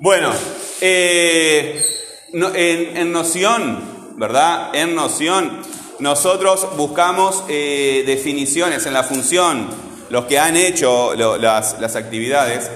Bueno, 0.07 0.33
eh, 0.81 1.85
en, 2.33 3.11
noción, 3.11 4.15
¿verdad? 4.15 4.71
En 4.73 4.95
noción, 4.95 5.61
nosotros 5.99 6.77
buscamos 6.77 7.43
eh, 7.49 8.05
definiciones 8.07 8.87
en 8.87 8.93
la 8.93 9.03
función, 9.03 9.67
los 10.11 10.27
que 10.27 10.39
han 10.39 10.57
hecho 10.57 11.13
las, 11.17 11.97
actividades. 11.97 12.71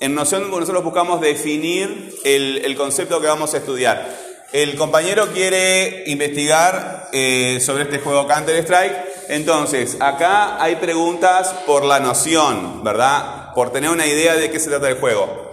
En 0.00 0.14
noción 0.14 0.50
nosotros 0.50 0.82
buscamos 0.82 1.20
definir 1.20 2.14
el, 2.24 2.74
concepto 2.78 3.20
que 3.20 3.26
vamos 3.26 3.52
a 3.52 3.58
estudiar. 3.58 4.16
El 4.50 4.74
compañero 4.76 5.34
quiere 5.34 6.04
investigar 6.06 7.10
eh, 7.12 7.60
sobre 7.60 7.82
este 7.82 7.98
juego 7.98 8.26
Counter-Strike. 8.26 9.28
Entonces, 9.28 9.98
acá 10.00 10.56
hay 10.58 10.76
preguntas 10.76 11.48
por 11.66 11.84
la 11.84 12.00
noción, 12.00 12.82
¿verdad? 12.82 13.52
Por 13.54 13.70
tener 13.70 13.90
una 13.90 14.06
idea 14.06 14.34
de 14.34 14.50
qué 14.50 14.58
se 14.58 14.70
trata 14.70 14.88
el 14.88 14.94
juego. 14.94 15.49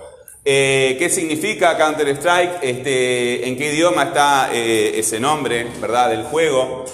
Eh, 0.50 0.96
¿Qué 0.98 1.10
significa 1.10 1.78
Counter-Strike? 1.78 2.60
Este, 2.62 3.46
¿En 3.50 3.58
qué 3.58 3.74
idioma 3.74 4.04
está 4.04 4.50
eh, 4.54 4.98
ese 4.98 5.20
nombre, 5.20 5.68
verdad, 5.82 6.10
del 6.10 6.24
juego? 6.24 6.86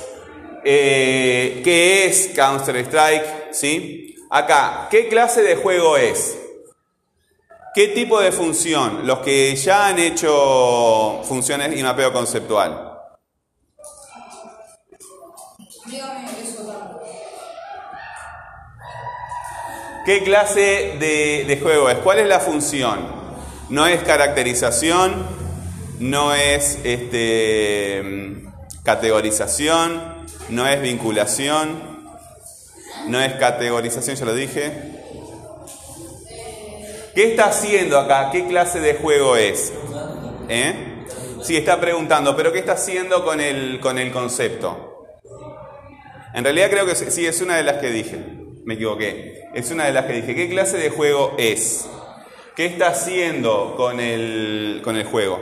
Eh, 0.66 1.62
¿Qué 1.64 2.08
es 2.08 2.32
Counter-Strike? 2.36 3.54
¿Sí? 3.54 4.16
Acá, 4.32 4.88
¿qué 4.90 5.08
clase 5.08 5.44
de 5.44 5.56
juego 5.56 5.98
es? 5.98 6.36
¿Qué 7.76 7.90
tipo 7.90 8.20
de 8.20 8.32
función? 8.32 9.06
Los 9.06 9.20
que 9.20 9.56
ya 9.56 9.86
han 9.86 10.00
hecho 10.00 11.22
funciones 11.24 11.78
y 11.78 11.84
mapeo 11.84 12.12
conceptual. 12.12 13.02
¿Qué 20.08 20.24
clase 20.24 20.98
de 21.00 21.60
juego 21.62 21.88
es? 21.92 22.00
¿Cuál 22.00 22.18
es 22.18 22.28
la 22.28 22.40
función? 22.40 23.23
No 23.70 23.88
es 23.88 24.04
caracterización, 24.04 25.26
no 26.00 26.34
es 26.34 26.80
este, 26.84 28.44
categorización, 28.84 30.26
no 30.50 30.68
es 30.68 30.82
vinculación, 30.82 31.94
no 33.08 33.22
es 33.22 33.34
categorización, 33.34 34.16
ya 34.16 34.26
lo 34.26 34.36
dije. 34.36 34.72
¿Qué 37.16 37.32
está 37.32 37.46
haciendo 37.46 38.00
acá? 38.00 38.30
¿Qué 38.32 38.48
clase 38.48 38.80
de 38.80 38.96
juego 38.96 39.36
es? 39.36 39.72
¿Eh? 40.50 41.06
Sí, 41.44 41.58
está 41.58 41.80
preguntando, 41.80 42.36
pero 42.36 42.52
¿qué 42.52 42.60
está 42.60 42.74
haciendo 42.74 43.24
con 43.24 43.40
el, 43.40 43.80
con 43.80 44.00
el 44.00 44.12
concepto? 44.12 45.06
En 46.34 46.44
realidad 46.44 46.70
creo 46.70 46.86
que 46.86 46.96
sí, 46.96 47.26
es 47.26 47.42
una 47.42 47.58
de 47.58 47.64
las 47.64 47.78
que 47.78 47.92
dije. 47.92 48.18
Me 48.66 48.74
equivoqué. 48.76 49.44
Es 49.54 49.70
una 49.70 49.86
de 49.86 49.94
las 49.94 50.06
que 50.06 50.14
dije. 50.14 50.36
¿Qué 50.36 50.50
clase 50.50 50.78
de 50.78 50.90
juego 50.90 51.36
es? 51.38 51.86
¿Qué 52.56 52.66
está 52.68 52.90
haciendo 52.90 53.74
con 53.76 54.00
el, 54.00 54.82
con 54.84 54.96
el 54.96 55.06
juego? 55.06 55.40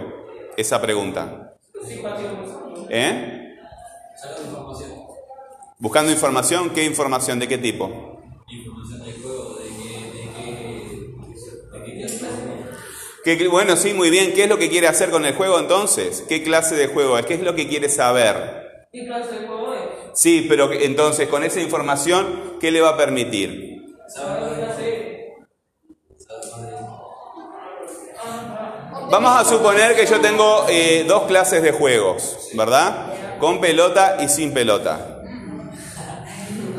Esa 0.58 0.82
pregunta. 0.82 1.56
¿Eh? 2.90 3.56
Buscando 5.80 6.12
información. 6.12 6.70
¿Qué 6.72 6.86
información? 6.86 7.40
¿De 7.40 7.48
qué 7.48 7.58
tipo? 7.58 8.22
Información 8.50 9.04
del 9.04 9.22
juego, 9.22 9.56
de 9.58 9.70
qué, 9.70 10.12
de 10.14 10.34
qué, 10.36 11.80
de 11.80 11.84
qué 11.84 12.00
clase 12.00 12.26
¿Qué- 13.24 13.38
qué- 13.38 13.48
bueno, 13.48 13.76
sí, 13.76 13.94
muy 13.94 14.10
bien. 14.10 14.34
¿Qué 14.34 14.44
es 14.44 14.50
lo 14.50 14.58
que 14.58 14.70
quiere 14.70 14.88
hacer 14.88 15.10
con 15.12 15.26
el 15.26 15.34
juego 15.36 15.60
entonces? 15.60 16.24
¿Qué 16.28 16.44
clase 16.44 16.76
de 16.76 16.88
juego 16.88 17.18
es? 17.18 17.26
¿Qué 17.26 17.36
es 17.36 17.42
lo 17.42 17.56
que 17.56 17.68
quiere 17.68 17.90
saber? 17.90 18.88
¿Qué 18.92 19.06
clase 19.06 19.40
de 19.42 19.48
juego 19.48 19.74
es? 19.74 19.80
Sí, 20.20 20.46
pero 20.50 20.72
entonces 20.72 21.28
con 21.30 21.44
esa 21.44 21.62
información, 21.62 22.56
¿qué 22.60 22.72
le 22.72 22.82
va 22.82 22.90
a 22.90 22.98
permitir? 22.98 23.96
¿Sabe 24.08 24.71
Vamos 29.12 29.36
a 29.36 29.44
suponer 29.44 29.94
que 29.94 30.06
yo 30.06 30.22
tengo 30.22 30.66
eh, 30.70 31.04
dos 31.06 31.24
clases 31.24 31.62
de 31.62 31.74
juegos, 31.74 32.48
¿verdad? 32.54 33.08
Con 33.42 33.60
pelota 33.60 34.16
y 34.22 34.30
sin 34.30 34.54
pelota. 34.54 35.22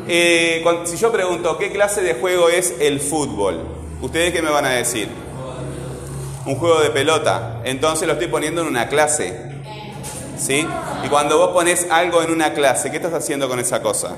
Eh, 0.07 0.65
si 0.85 0.97
yo 0.97 1.11
pregunto, 1.11 1.59
¿qué 1.59 1.71
clase 1.71 2.01
de 2.01 2.15
juego 2.15 2.49
es 2.49 2.73
el 2.79 2.99
fútbol? 2.99 3.61
¿Ustedes 4.01 4.33
qué 4.33 4.41
me 4.41 4.49
van 4.49 4.65
a 4.65 4.71
decir? 4.71 5.09
Un 6.47 6.55
juego 6.55 6.79
de 6.79 6.89
pelota. 6.89 7.61
Entonces 7.65 8.07
lo 8.07 8.13
estoy 8.13 8.29
poniendo 8.29 8.61
en 8.61 8.67
una 8.67 8.89
clase. 8.89 9.51
¿Sí? 10.35 10.67
Y 11.05 11.09
cuando 11.09 11.37
vos 11.37 11.49
pones 11.49 11.85
algo 11.91 12.23
en 12.23 12.31
una 12.31 12.51
clase, 12.53 12.89
¿qué 12.89 12.97
estás 12.97 13.13
haciendo 13.13 13.47
con 13.47 13.59
esa 13.59 13.83
cosa? 13.83 14.15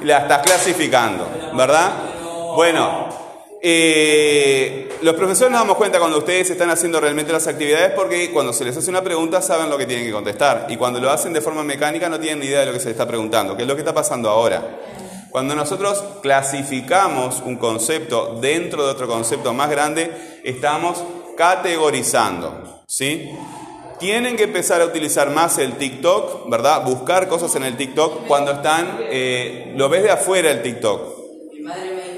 La 0.00 0.20
estás 0.20 0.38
clasificando, 0.38 1.28
¿verdad? 1.52 1.90
Bueno, 2.56 3.11
eh, 3.64 4.88
los 5.02 5.14
profesores 5.14 5.52
nos 5.52 5.60
damos 5.60 5.76
cuenta 5.76 6.00
cuando 6.00 6.18
ustedes 6.18 6.50
están 6.50 6.70
haciendo 6.70 6.98
realmente 6.98 7.32
las 7.32 7.46
actividades 7.46 7.92
porque 7.92 8.32
cuando 8.32 8.52
se 8.52 8.64
les 8.64 8.76
hace 8.76 8.90
una 8.90 9.02
pregunta 9.02 9.40
saben 9.40 9.70
lo 9.70 9.78
que 9.78 9.86
tienen 9.86 10.04
que 10.04 10.10
contestar 10.10 10.66
y 10.68 10.76
cuando 10.76 10.98
lo 10.98 11.08
hacen 11.10 11.32
de 11.32 11.40
forma 11.40 11.62
mecánica 11.62 12.08
no 12.08 12.18
tienen 12.18 12.40
ni 12.40 12.46
idea 12.46 12.60
de 12.60 12.66
lo 12.66 12.72
que 12.72 12.80
se 12.80 12.86
les 12.86 12.94
está 12.94 13.06
preguntando, 13.06 13.56
que 13.56 13.62
es 13.62 13.68
lo 13.68 13.76
que 13.76 13.82
está 13.82 13.94
pasando 13.94 14.28
ahora. 14.30 14.80
Cuando 15.30 15.54
nosotros 15.54 16.02
clasificamos 16.22 17.40
un 17.40 17.56
concepto 17.56 18.38
dentro 18.40 18.84
de 18.84 18.90
otro 18.90 19.06
concepto 19.06 19.54
más 19.54 19.70
grande, 19.70 20.10
estamos 20.42 21.02
categorizando, 21.36 22.82
¿sí? 22.88 23.30
Tienen 24.00 24.36
que 24.36 24.42
empezar 24.42 24.82
a 24.82 24.86
utilizar 24.86 25.30
más 25.30 25.58
el 25.58 25.74
TikTok, 25.78 26.50
¿verdad? 26.50 26.84
Buscar 26.84 27.28
cosas 27.28 27.54
en 27.54 27.62
el 27.62 27.76
TikTok 27.76 28.26
cuando 28.26 28.50
están, 28.50 28.98
eh, 29.02 29.72
lo 29.76 29.88
ves 29.88 30.02
de 30.02 30.10
afuera 30.10 30.50
el 30.50 30.62
TikTok. 30.62 31.52
Mi 31.52 31.60
madre 31.60 31.92
me 31.92 32.11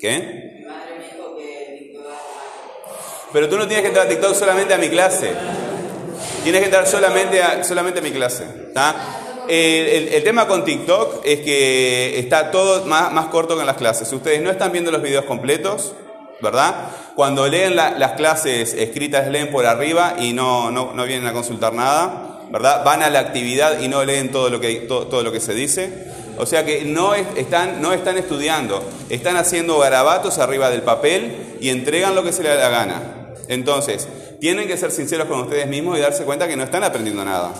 ¿Qué? 0.00 0.64
Pero 3.32 3.48
tú 3.48 3.58
no 3.58 3.66
tienes 3.66 3.82
que 3.82 3.88
entrar 3.88 4.06
a 4.06 4.08
TikTok 4.08 4.34
solamente 4.34 4.72
a 4.74 4.78
mi 4.78 4.88
clase. 4.88 5.32
Tienes 6.42 6.60
que 6.60 6.66
entrar 6.66 6.86
solamente 6.86 7.42
a, 7.42 7.62
solamente 7.64 8.00
a 8.00 8.02
mi 8.02 8.10
clase. 8.10 8.44
El, 9.48 10.22
tema 10.24 10.46
con 10.46 10.64
TikTok 10.64 11.22
es 11.24 11.40
que 11.40 12.18
está 12.18 12.50
todo 12.50 12.84
más, 12.86 13.12
más 13.12 13.26
corto 13.26 13.54
que 13.54 13.60
en 13.60 13.66
las 13.66 13.76
clases. 13.76 14.10
Ustedes 14.12 14.40
no 14.40 14.50
están 14.50 14.72
viendo 14.72 14.90
los 14.90 15.02
videos 15.02 15.24
completos, 15.24 15.94
¿verdad? 16.40 16.90
Cuando 17.14 17.46
leen 17.48 17.76
la- 17.76 17.90
las 17.90 18.12
clases 18.12 18.74
escritas, 18.74 19.28
leen 19.28 19.50
por 19.50 19.66
arriba 19.66 20.16
y 20.18 20.32
no, 20.32 20.70
no, 20.70 20.92
no 20.94 21.04
vienen 21.04 21.26
a 21.26 21.32
consultar 21.32 21.74
nada, 21.74 22.40
¿verdad? 22.50 22.82
Van 22.84 23.02
a 23.02 23.10
la 23.10 23.18
actividad 23.20 23.80
y 23.80 23.88
no 23.88 24.04
leen 24.04 24.30
todo 24.30 24.48
lo 24.48 24.60
que, 24.60 24.74
todo 24.86 25.22
lo 25.22 25.32
que 25.32 25.40
se 25.40 25.54
dice. 25.54 25.90
O 26.38 26.46
sea 26.46 26.64
que 26.64 26.84
no, 26.84 27.14
es- 27.14 27.26
están, 27.36 27.80
no 27.82 27.92
están 27.92 28.16
estudiando, 28.18 28.82
están 29.10 29.36
haciendo 29.36 29.78
garabatos 29.78 30.38
arriba 30.38 30.70
del 30.70 30.82
papel 30.82 31.56
y 31.60 31.68
entregan 31.70 32.14
lo 32.14 32.22
que 32.22 32.32
se 32.32 32.42
les 32.42 32.52
da 32.56 32.62
la 32.62 32.68
gana. 32.70 33.34
Entonces, 33.48 34.06
tienen 34.40 34.68
que 34.68 34.76
ser 34.76 34.90
sinceros 34.90 35.26
con 35.26 35.40
ustedes 35.40 35.66
mismos 35.66 35.98
y 35.98 36.00
darse 36.00 36.24
cuenta 36.24 36.46
que 36.46 36.56
no 36.56 36.62
están 36.64 36.84
aprendiendo 36.84 37.24
nada. 37.24 37.52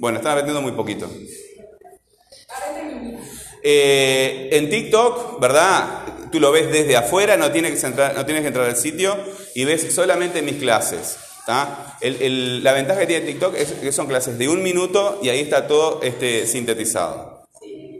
Bueno, 0.00 0.18
están 0.18 0.32
aprendiendo 0.32 0.62
muy 0.62 0.72
poquito. 0.72 1.10
Eh, 3.62 4.48
en 4.52 4.70
TikTok, 4.70 5.40
¿verdad? 5.40 6.02
Tú 6.30 6.40
lo 6.40 6.52
ves 6.52 6.70
desde 6.70 6.96
afuera, 6.96 7.36
no 7.36 7.50
tienes 7.50 7.78
que 7.80 7.86
entrar, 7.86 8.14
no 8.14 8.24
tienes 8.24 8.42
que 8.42 8.48
entrar 8.48 8.66
al 8.66 8.76
sitio 8.76 9.16
y 9.54 9.64
ves 9.64 9.92
solamente 9.94 10.42
mis 10.42 10.56
clases. 10.56 11.16
La 11.48 12.72
ventaja 12.72 13.00
que 13.00 13.06
tiene 13.06 13.26
TikTok 13.26 13.54
es 13.56 13.72
que 13.72 13.92
son 13.92 14.06
clases 14.06 14.38
de 14.38 14.48
un 14.48 14.62
minuto 14.62 15.18
y 15.22 15.30
ahí 15.30 15.40
está 15.40 15.66
todo 15.66 16.00
este, 16.02 16.46
sintetizado. 16.46 17.38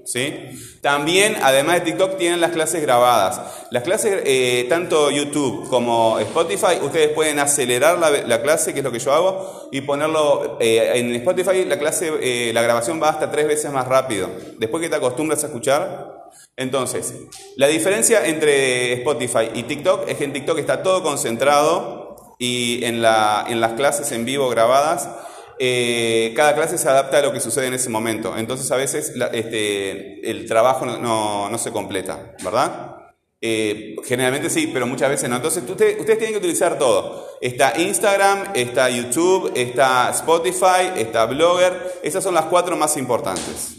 ¿Sí? 0.04 0.78
También, 0.80 1.36
además 1.42 1.74
de 1.74 1.80
TikTok, 1.82 2.16
tienen 2.16 2.40
las 2.40 2.52
clases 2.52 2.80
grabadas. 2.80 3.42
Las 3.70 3.82
clases, 3.82 4.22
eh, 4.24 4.64
tanto 4.66 5.10
YouTube 5.10 5.68
como 5.68 6.18
Spotify, 6.18 6.78
ustedes 6.80 7.10
pueden 7.10 7.38
acelerar 7.38 7.98
la, 7.98 8.10
la 8.10 8.40
clase, 8.40 8.72
que 8.72 8.78
es 8.80 8.84
lo 8.84 8.90
que 8.90 9.00
yo 9.00 9.12
hago, 9.12 9.68
y 9.70 9.82
ponerlo 9.82 10.56
eh, 10.60 10.92
en 10.94 11.14
Spotify. 11.16 11.66
La 11.66 11.78
clase, 11.78 12.10
eh, 12.22 12.52
la 12.54 12.62
grabación 12.62 13.02
va 13.02 13.10
hasta 13.10 13.30
tres 13.30 13.46
veces 13.46 13.70
más 13.70 13.86
rápido. 13.86 14.30
Después 14.58 14.82
que 14.82 14.88
te 14.88 14.96
acostumbras 14.96 15.44
a 15.44 15.48
escuchar. 15.48 16.14
Entonces, 16.56 17.14
la 17.56 17.66
diferencia 17.66 18.26
entre 18.26 18.94
Spotify 18.94 19.50
y 19.54 19.64
TikTok 19.64 20.08
es 20.08 20.16
que 20.16 20.24
en 20.24 20.32
TikTok 20.32 20.58
está 20.58 20.82
todo 20.82 21.02
concentrado 21.02 21.97
y 22.38 22.84
en, 22.84 23.02
la, 23.02 23.44
en 23.48 23.60
las 23.60 23.72
clases 23.74 24.12
en 24.12 24.24
vivo 24.24 24.48
grabadas 24.48 25.08
eh, 25.60 26.32
cada 26.36 26.54
clase 26.54 26.78
se 26.78 26.88
adapta 26.88 27.18
a 27.18 27.22
lo 27.22 27.32
que 27.32 27.40
sucede 27.40 27.66
en 27.66 27.74
ese 27.74 27.90
momento. 27.90 28.36
Entonces 28.36 28.70
a 28.70 28.76
veces 28.76 29.12
la- 29.16 29.26
este, 29.26 30.28
el 30.30 30.46
trabajo 30.46 30.86
no, 30.86 31.48
no- 31.50 31.58
se 31.58 31.72
completa, 31.72 32.34
¿verdad? 32.44 32.94
Eh, 33.40 33.96
generalmente 34.04 34.50
sí, 34.50 34.70
pero 34.72 34.86
muchas 34.86 35.10
veces 35.10 35.28
no. 35.28 35.36
Entonces 35.36 35.62
ustedes, 35.68 35.96
tienen 36.04 36.30
que 36.30 36.36
utilizar 36.38 36.78
todo. 36.78 37.26
Está 37.40 37.72
Instagram, 37.80 38.52
está 38.54 38.88
YouTube, 38.88 39.52
está 39.56 40.10
Spotify, 40.10 40.92
está 40.96 41.26
Blogger. 41.26 42.00
Esas 42.04 42.22
son 42.22 42.34
las 42.34 42.44
cuatro 42.46 42.76
más 42.76 42.96
importantes. 42.96 43.74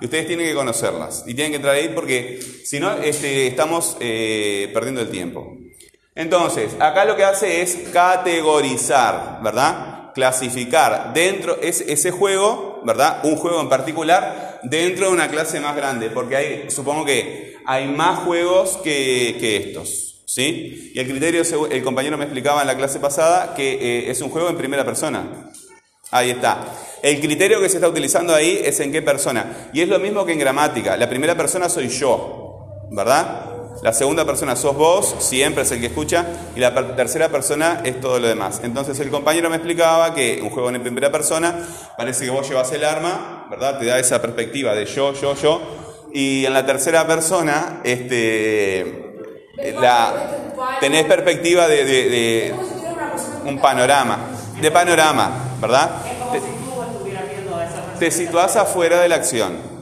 Y 0.00 0.04
ustedes 0.06 0.26
tienen 0.26 0.46
que 0.46 0.54
conocerlas. 0.54 1.24
Y 1.26 1.34
tienen 1.34 1.52
que 1.52 1.56
entrar 1.56 1.74
ahí 1.74 1.90
porque 1.94 2.40
si 2.64 2.80
no, 2.80 2.92
este, 2.98 3.46
estamos 3.46 3.96
eh, 4.00 4.70
perdiendo 4.74 5.00
el 5.02 5.08
tiempo. 5.10 5.56
Entonces, 6.16 6.74
acá 6.80 7.04
lo 7.04 7.14
que 7.14 7.24
hace 7.24 7.60
es 7.60 7.76
categorizar, 7.92 9.40
¿verdad? 9.42 10.12
Clasificar 10.14 11.12
dentro 11.12 11.58
es 11.60 11.82
ese 11.82 12.10
juego, 12.10 12.80
¿verdad? 12.84 13.20
Un 13.24 13.36
juego 13.36 13.60
en 13.60 13.68
particular 13.68 14.60
dentro 14.62 15.08
de 15.08 15.12
una 15.12 15.28
clase 15.28 15.60
más 15.60 15.76
grande, 15.76 16.08
porque 16.08 16.36
hay, 16.36 16.70
supongo 16.70 17.04
que 17.04 17.56
hay 17.66 17.86
más 17.88 18.20
juegos 18.20 18.78
que, 18.78 19.56
estos, 19.56 20.22
¿sí? 20.26 20.90
Y 20.94 20.98
el 20.98 21.06
criterio, 21.06 21.42
el 21.70 21.82
compañero 21.84 22.16
me 22.16 22.24
explicaba 22.24 22.62
en 22.62 22.66
la 22.66 22.78
clase 22.78 22.98
pasada 22.98 23.54
que 23.54 23.74
eh, 23.74 24.10
es 24.10 24.22
un 24.22 24.30
juego 24.30 24.48
en 24.48 24.56
primera 24.56 24.86
persona. 24.86 25.50
Ahí 26.12 26.30
está. 26.30 26.64
El 27.02 27.20
criterio 27.20 27.60
que 27.60 27.68
se 27.68 27.76
está 27.76 27.88
utilizando 27.88 28.34
ahí 28.34 28.58
es 28.64 28.80
en 28.80 28.90
qué 28.90 29.02
persona. 29.02 29.68
Y 29.74 29.82
es 29.82 29.88
lo 29.88 29.98
mismo 29.98 30.24
que 30.24 30.32
en 30.32 30.38
gramática. 30.38 30.96
La 30.96 31.10
primera 31.10 31.36
persona 31.36 31.68
soy 31.68 31.88
yo, 31.88 32.86
¿verdad? 32.90 33.55
La 33.82 33.92
segunda 33.92 34.24
persona 34.24 34.56
sos 34.56 34.74
vos, 34.76 35.14
siempre 35.18 35.62
es 35.62 35.70
el 35.70 35.80
que 35.80 35.86
escucha, 35.86 36.24
y 36.56 36.60
la 36.60 36.74
tercera 36.96 37.28
persona 37.28 37.82
es 37.84 38.00
todo 38.00 38.18
lo 38.18 38.26
demás. 38.26 38.60
Entonces 38.64 38.98
el 39.00 39.10
compañero 39.10 39.48
me 39.50 39.56
explicaba 39.56 40.14
que 40.14 40.40
un 40.42 40.50
juego 40.50 40.70
en 40.70 40.82
primera 40.82 41.12
persona 41.12 41.54
parece 41.96 42.24
que 42.24 42.30
vos 42.30 42.48
llevas 42.48 42.72
el 42.72 42.84
arma, 42.84 43.46
¿verdad? 43.50 43.78
Te 43.78 43.86
da 43.86 43.98
esa 43.98 44.20
perspectiva 44.20 44.74
de 44.74 44.86
yo, 44.86 45.12
yo, 45.12 45.34
yo. 45.34 45.60
Y 46.12 46.46
en 46.46 46.54
la 46.54 46.64
tercera 46.64 47.06
persona, 47.06 47.80
este, 47.84 49.12
la, 49.80 50.14
tenés 50.80 51.04
perspectiva 51.04 51.68
de- 51.68 51.84
de- 51.84 52.08
de, 52.10 52.54
un 53.44 53.60
panorama, 53.60 54.18
de 54.60 54.70
panorama, 54.70 55.30
¿verdad? 55.60 55.90
Persona. 56.32 56.56
Te 57.98 58.10
situás 58.10 58.56
afuera 58.56 59.00
de 59.00 59.08
la 59.08 59.16
acción. 59.16 59.75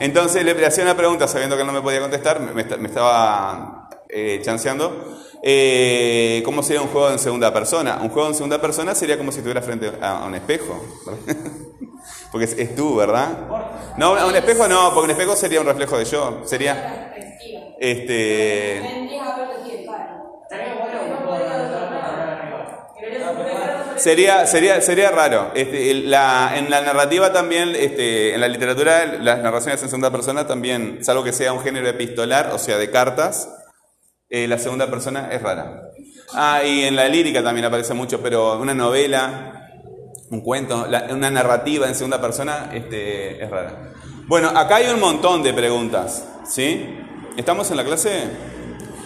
Entonces 0.00 0.44
le 0.44 0.54
le 0.54 0.66
hacía 0.66 0.84
una 0.84 0.96
pregunta 0.96 1.28
sabiendo 1.28 1.56
que 1.56 1.64
no 1.64 1.72
me 1.72 1.80
podía 1.80 2.00
contestar, 2.00 2.40
me, 2.40 2.52
me 2.52 2.62
esta- 2.62 2.76
me 2.76 2.88
estaba 2.88 3.88
eh, 4.08 4.40
chanceando. 4.42 5.18
Eh, 5.42 6.42
¿Cómo 6.44 6.62
sería 6.62 6.80
un 6.82 6.88
juego 6.88 7.10
en 7.10 7.18
segunda 7.18 7.52
persona? 7.52 7.98
Un 8.02 8.08
juego 8.08 8.28
en 8.28 8.34
segunda 8.34 8.60
persona 8.60 8.94
sería 8.94 9.18
como 9.18 9.30
si 9.30 9.38
estuviera 9.38 9.60
frente 9.62 9.92
a, 10.00 10.24
un 10.24 10.34
espejo. 10.34 10.80
Porque 12.32 12.46
es, 12.46 12.58
es 12.58 12.74
tú, 12.74 12.96
¿verdad? 12.96 13.28
No, 13.96 14.16
a 14.16 14.26
un 14.26 14.34
espejo 14.34 14.66
no, 14.68 14.90
porque 14.92 15.04
un 15.04 15.10
espejo 15.12 15.36
sería 15.36 15.60
un 15.60 15.66
reflejo 15.66 15.96
de 15.98 16.04
yo. 16.04 16.42
Sería, 16.44 17.14
este... 17.78 18.80
Sería, 23.96 24.46
sería, 24.46 24.80
sería 24.80 25.10
raro. 25.10 25.50
Este, 25.54 25.94
la- 25.94 26.56
en 26.56 26.70
la 26.70 26.80
narrativa 26.80 27.32
también, 27.32 27.70
este, 27.76 28.34
en 28.34 28.40
la 28.40 28.48
literatura, 28.48 29.06
las 29.20 29.40
narraciones 29.42 29.82
en 29.82 29.88
segunda 29.88 30.10
persona 30.10 30.46
también, 30.46 31.04
salvo 31.04 31.22
que 31.24 31.32
sea 31.32 31.52
un 31.52 31.60
género 31.60 31.88
epistolar, 31.88 32.50
o 32.52 32.58
sea, 32.58 32.76
de 32.78 32.90
cartas, 32.90 33.48
eh, 34.28 34.48
la 34.48 34.58
segunda 34.58 34.88
persona 34.90 35.28
es 35.32 35.40
rara. 35.42 35.82
Ah, 36.34 36.62
y 36.64 36.84
en 36.84 36.96
la 36.96 37.08
lírica 37.08 37.42
también 37.42 37.64
aparece 37.66 37.94
mucho, 37.94 38.20
pero 38.20 38.58
una 38.58 38.74
novela, 38.74 39.70
un 40.30 40.40
cuento, 40.40 40.86
la- 40.88 41.06
una 41.10 41.30
narrativa 41.30 41.86
en 41.86 41.94
segunda 41.94 42.20
persona 42.20 42.70
este, 42.72 43.42
es 43.42 43.50
rara. 43.50 43.92
Bueno, 44.26 44.48
acá 44.48 44.76
hay 44.76 44.88
un 44.88 45.00
montón 45.00 45.42
de 45.42 45.52
preguntas, 45.52 46.26
¿sí? 46.46 46.98
¿Estamos 47.36 47.70
en 47.70 47.76
la 47.76 47.84
clase? 47.84 48.22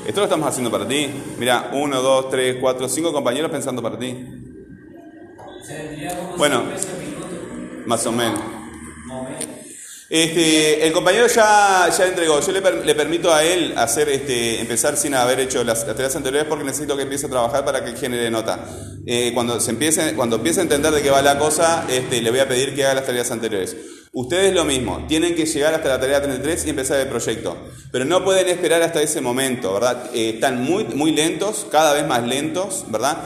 Esto 0.06 0.20
lo 0.20 0.24
estamos 0.24 0.48
haciendo 0.48 0.70
para 0.70 0.86
ti. 0.88 1.10
Mira, 1.38 1.70
uno, 1.72 2.00
dos, 2.00 2.30
tres, 2.30 2.56
cuatro, 2.60 2.88
cinco 2.88 3.12
compañeros 3.12 3.50
pensando 3.50 3.82
para 3.82 3.98
ti. 3.98 4.16
Bueno. 6.36 6.62
Más 7.86 8.06
o 8.06 8.12
menos. 8.12 8.40
Este, 10.10 10.86
el 10.86 10.92
compañero 10.92 11.26
ya, 11.26 11.88
ya 11.96 12.06
entregó. 12.06 12.40
Yo 12.40 12.52
le, 12.52 12.62
per- 12.62 12.84
le 12.86 12.94
permito 12.94 13.32
a 13.32 13.44
él 13.44 13.74
hacer, 13.76 14.08
este, 14.08 14.60
empezar 14.60 14.96
sin 14.96 15.14
haber 15.14 15.38
hecho 15.40 15.62
las, 15.64 15.86
las 15.86 15.94
tareas 15.94 16.16
anteriores 16.16 16.48
porque 16.48 16.64
necesito 16.64 16.96
que 16.96 17.02
empiece 17.02 17.26
a 17.26 17.28
trabajar 17.30 17.64
para 17.64 17.84
que 17.84 17.94
genere 17.94 18.30
nota. 18.30 18.64
Eh, 19.06 19.32
cuando, 19.34 19.60
se 19.60 19.70
empiece, 19.70 20.14
cuando 20.14 20.36
empiece 20.36 20.60
a 20.60 20.62
entender 20.62 20.92
de 20.92 21.02
qué 21.02 21.10
va 21.10 21.20
la 21.20 21.38
cosa, 21.38 21.84
este, 21.90 22.22
le 22.22 22.30
voy 22.30 22.40
a 22.40 22.48
pedir 22.48 22.74
que 22.74 22.84
haga 22.84 22.94
las 22.94 23.06
tareas 23.06 23.30
anteriores. 23.30 23.76
Ustedes 24.12 24.54
lo 24.54 24.64
mismo, 24.64 25.04
tienen 25.06 25.34
que 25.34 25.44
llegar 25.44 25.74
hasta 25.74 25.90
la 25.90 26.00
tarea 26.00 26.22
33 26.22 26.64
y 26.66 26.70
empezar 26.70 26.98
el 27.00 27.08
proyecto. 27.08 27.56
Pero 27.92 28.06
no 28.06 28.24
pueden 28.24 28.48
esperar 28.48 28.82
hasta 28.82 29.02
ese 29.02 29.20
momento, 29.20 29.74
¿verdad? 29.74 30.06
Eh, 30.14 30.30
están 30.36 30.62
muy, 30.62 30.84
muy 30.84 31.12
lentos, 31.12 31.66
cada 31.70 31.92
vez 31.92 32.06
más 32.06 32.22
lentos, 32.26 32.86
¿verdad? 32.88 33.18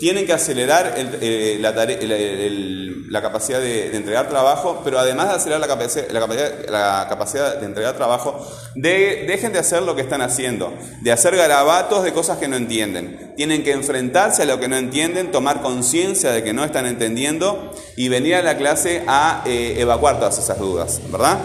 Tienen 0.00 0.26
que 0.26 0.32
acelerar 0.32 0.94
el- 0.96 1.18
eh, 1.20 1.58
la, 1.60 3.20
capacidad 3.22 3.60
de, 3.60 3.96
entregar 3.96 4.28
trabajo, 4.28 4.80
pero 4.84 4.98
además 4.98 5.28
de 5.28 5.34
acelerar 5.34 5.60
la 5.60 5.66
capacidad, 5.66 6.08
la 6.68 7.06
capacidad, 7.08 7.56
de 7.56 7.66
entregar 7.66 7.96
trabajo, 7.96 8.46
de- 8.74 9.24
dejen 9.26 9.52
de 9.52 9.58
hacer 9.58 9.82
lo 9.82 9.96
que 9.96 10.02
están 10.02 10.22
haciendo, 10.22 10.72
de 11.00 11.10
hacer 11.10 11.34
garabatos 11.36 12.04
de 12.04 12.12
cosas 12.12 12.38
que 12.38 12.46
no 12.48 12.56
entienden. 12.56 13.34
Tienen 13.36 13.64
que 13.64 13.72
enfrentarse 13.72 14.42
a 14.42 14.46
lo 14.46 14.60
que 14.60 14.68
no 14.68 14.76
entienden, 14.76 15.30
tomar 15.32 15.62
conciencia 15.62 16.30
de 16.30 16.44
que 16.44 16.52
no 16.52 16.64
están 16.64 16.86
entendiendo 16.86 17.72
y 17.96 18.08
venir 18.08 18.36
a 18.36 18.42
la 18.42 18.56
clase 18.56 19.02
a 19.06 19.42
eh, 19.46 19.76
evacuar 19.78 20.18
todas 20.18 20.38
esas 20.38 20.58
dudas, 20.58 21.00
¿verdad? 21.10 21.38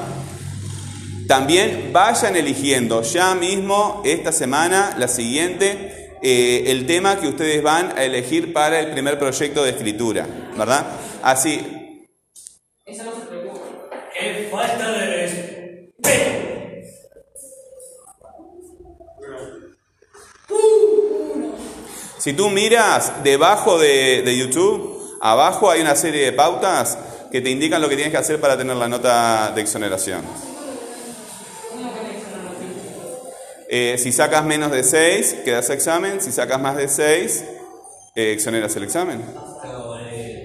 También 1.28 1.92
vayan 1.94 2.36
eligiendo 2.36 3.02
ya 3.02 3.34
mismo 3.34 4.02
esta 4.06 4.32
semana, 4.32 4.94
la 4.98 5.08
siguiente, 5.08 5.93
eh, 6.24 6.72
el 6.72 6.86
tema 6.86 7.20
que 7.20 7.28
ustedes 7.28 7.62
van 7.62 7.98
a 7.98 8.04
elegir 8.06 8.54
para 8.54 8.80
el 8.80 8.92
primer 8.92 9.20
proyecto 9.20 9.62
de 9.64 9.72
escritura, 9.72 10.26
¿verdad? 10.58 10.86
Así, 11.22 11.60
Esa 12.86 13.04
no 13.04 13.12
se 13.12 13.26
preocupa. 13.28 13.60
¡Qué 14.18 14.48
falta 14.50 14.92
de 14.92 15.06
respeto! 15.06 15.64
si 22.20 22.32
tú 22.32 22.50
miras 22.50 23.22
debajo 23.22 23.78
de, 23.78 24.22
de 24.22 24.38
YouTube, 24.38 25.18
abajo 25.20 25.70
hay 25.70 25.82
una 25.82 25.96
serie 25.96 26.24
de 26.24 26.32
pautas 26.32 26.98
que 27.34 27.42
te 27.42 27.50
indican 27.50 27.82
lo 27.82 27.90
que 27.90 27.96
tienes 27.96 28.14
que 28.14 28.18
hacer 28.18 28.40
para 28.40 28.58
tener 28.58 28.78
la 28.78 28.88
nota 28.88 29.52
de 29.54 29.60
exoneración. 29.60 30.53
Eh, 33.76 33.98
si 33.98 34.12
sacas 34.12 34.46
menos 34.46 34.72
de 34.72 34.84
6, 34.84 35.38
quedas 35.44 35.68
examen. 35.72 36.22
Si 36.22 36.32
sacas 36.32 36.62
más 36.62 36.78
de 36.78 36.88
6, 36.88 37.44
eh, 38.14 38.34
exoneras 38.34 38.76
el 38.76 38.84
examen. 38.84 39.20
Pero 39.64 39.98